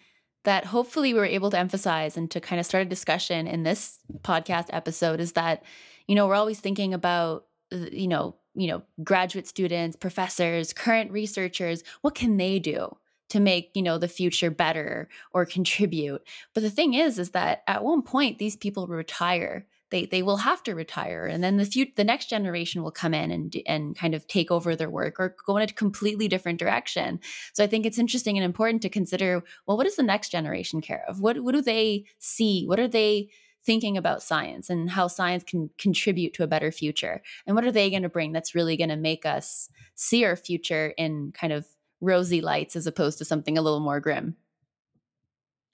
that 0.45 0.67
hopefully 0.67 1.13
we 1.13 1.19
were 1.19 1.27
able 1.27 1.51
to 1.51 1.59
emphasize 1.59 2.17
and 2.17 2.31
to 2.31 2.41
kind 2.41 2.61
of 2.61 2.67
start 2.67 2.87
a 2.87 2.89
discussion 2.89 3.49
in 3.49 3.65
this 3.65 3.99
podcast 4.23 4.67
episode 4.71 5.19
is 5.19 5.33
that, 5.33 5.65
you 6.07 6.15
know, 6.15 6.29
we're 6.29 6.37
always 6.37 6.61
thinking 6.61 6.95
about, 6.95 7.47
uh, 7.73 7.87
you 7.91 8.07
know, 8.07 8.37
you 8.55 8.69
know, 8.69 8.83
graduate 9.03 9.47
students, 9.47 9.97
professors, 9.97 10.73
current 10.73 11.11
researchers, 11.13 11.83
what 12.01 12.15
can 12.15 12.37
they 12.37 12.59
do? 12.59 12.97
to 13.31 13.41
make 13.41 13.71
you 13.75 13.83
know 13.83 13.97
the 13.97 14.09
future 14.09 14.51
better 14.51 15.09
or 15.33 15.47
contribute? 15.47 16.23
But 16.53 16.63
the 16.63 16.71
thing 16.71 16.95
is 16.95 17.19
is 17.19 17.31
that 17.31 17.63
at 17.67 17.83
one 17.83 18.03
point 18.03 18.39
these 18.39 18.57
people 18.57 18.87
retire. 18.87 19.67
They 19.91 20.07
they 20.07 20.23
will 20.23 20.37
have 20.37 20.63
to 20.65 20.75
retire 20.75 21.27
and 21.27 21.43
then 21.43 21.57
the 21.57 21.65
future 21.65 21.91
the 21.97 22.05
next 22.05 22.29
generation 22.29 22.83
will 22.83 22.93
come 22.93 23.15
in 23.15 23.31
and 23.33 23.57
and 23.67 23.97
kind 23.97 24.15
of 24.15 24.27
take 24.29 24.51
over 24.51 24.77
their 24.77 24.91
work 24.91 25.19
or 25.19 25.35
go 25.47 25.57
in 25.57 25.69
a 25.69 25.73
completely 25.73 26.29
different 26.29 26.59
direction. 26.59 27.19
So 27.55 27.65
i 27.65 27.67
think 27.67 27.87
it's 27.87 27.99
interesting 27.99 28.37
and 28.37 28.45
important 28.45 28.83
to 28.83 28.89
consider 28.89 29.43
well 29.67 29.77
what 29.77 29.85
does 29.85 29.97
the 29.97 30.03
next 30.05 30.31
generation 30.31 30.81
care 30.81 31.05
of? 31.09 31.21
What 31.21 31.41
what 31.41 31.55
do 31.55 31.63
they 31.63 32.05
see? 32.19 32.67
What 32.67 32.79
are 32.79 32.89
they 32.89 33.31
thinking 33.65 33.97
about 33.97 34.23
science 34.23 34.71
and 34.71 34.91
how 34.91 35.07
science 35.07 35.45
can 35.45 35.71
contribute 35.79 36.35
to 36.35 36.43
a 36.43 36.47
better 36.47 36.73
future 36.73 37.23
and 37.47 37.55
what 37.55 37.65
are 37.65 37.73
they 37.73 37.91
going 37.91 38.03
to 38.03 38.09
bring 38.09 38.33
that's 38.33 38.55
really 38.55 38.77
going 38.77 38.91
to 38.91 38.97
make 38.97 39.27
us 39.27 39.69
see 39.95 40.25
our 40.25 40.37
future 40.37 40.95
in 40.97 41.33
kind 41.33 41.53
of 41.53 41.67
rosy 42.01 42.41
lights 42.41 42.77
as 42.77 42.87
opposed 42.87 43.19
to 43.19 43.25
something 43.25 43.59
a 43.59 43.63
little 43.63 43.81
more 43.81 44.01
grim 44.01 44.37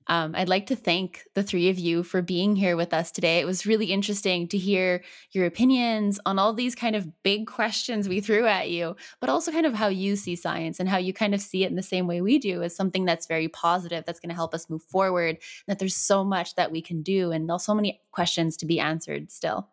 um, 0.08 0.34
I'd 0.36 0.48
like 0.48 0.66
to 0.66 0.76
thank 0.76 1.24
the 1.34 1.42
three 1.42 1.68
of 1.68 1.78
you 1.78 2.02
for 2.02 2.22
being 2.22 2.54
here 2.54 2.76
with 2.76 2.94
us 2.94 3.10
today. 3.10 3.40
It 3.40 3.46
was 3.46 3.66
really 3.66 3.86
interesting 3.86 4.46
to 4.48 4.58
hear 4.58 5.02
your 5.32 5.46
opinions 5.46 6.20
on 6.24 6.38
all 6.38 6.52
these 6.52 6.74
kind 6.74 6.94
of 6.94 7.22
big 7.22 7.46
questions 7.46 8.08
we 8.08 8.20
threw 8.20 8.46
at 8.46 8.70
you, 8.70 8.96
but 9.20 9.30
also 9.30 9.50
kind 9.50 9.66
of 9.66 9.74
how 9.74 9.88
you 9.88 10.14
see 10.14 10.36
science 10.36 10.78
and 10.78 10.88
how 10.88 10.98
you 10.98 11.12
kind 11.12 11.34
of 11.34 11.40
see 11.40 11.64
it 11.64 11.70
in 11.70 11.76
the 11.76 11.82
same 11.82 12.06
way 12.06 12.20
we 12.20 12.38
do 12.38 12.62
as 12.62 12.74
something 12.76 13.04
that's 13.04 13.26
very 13.26 13.48
positive, 13.48 14.04
that's 14.04 14.20
going 14.20 14.30
to 14.30 14.36
help 14.36 14.54
us 14.54 14.70
move 14.70 14.82
forward, 14.82 15.38
that 15.66 15.78
there's 15.78 15.96
so 15.96 16.24
much 16.24 16.54
that 16.54 16.70
we 16.70 16.80
can 16.80 17.02
do 17.02 17.32
and 17.32 17.48
there's 17.48 17.64
so 17.64 17.74
many 17.74 18.00
questions 18.12 18.56
to 18.58 18.66
be 18.66 18.78
answered 18.78 19.32
still. 19.32 19.68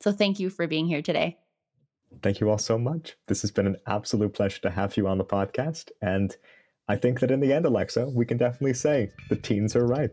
So 0.00 0.12
thank 0.12 0.40
you 0.40 0.50
for 0.50 0.66
being 0.66 0.86
here 0.86 1.02
today. 1.02 1.38
Thank 2.22 2.40
you 2.40 2.50
all 2.50 2.58
so 2.58 2.78
much. 2.78 3.16
This 3.26 3.42
has 3.42 3.50
been 3.50 3.66
an 3.66 3.76
absolute 3.86 4.32
pleasure 4.32 4.60
to 4.62 4.70
have 4.70 4.96
you 4.96 5.06
on 5.06 5.18
the 5.18 5.24
podcast. 5.24 5.90
And 6.00 6.34
I 6.88 6.96
think 6.96 7.20
that 7.20 7.30
in 7.30 7.40
the 7.40 7.52
end, 7.52 7.66
Alexa, 7.66 8.08
we 8.08 8.24
can 8.24 8.38
definitely 8.38 8.72
say 8.74 9.10
the 9.28 9.36
teens 9.36 9.76
are 9.76 9.86
right. 9.86 10.10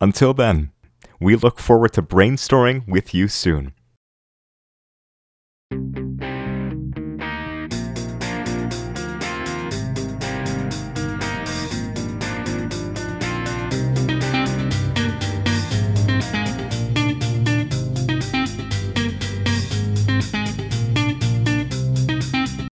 Until 0.00 0.32
then, 0.32 0.70
we 1.18 1.34
look 1.34 1.58
forward 1.58 1.92
to 1.94 2.02
brainstorming 2.02 2.86
with 2.86 3.12
you 3.14 3.26
soon. 3.26 3.72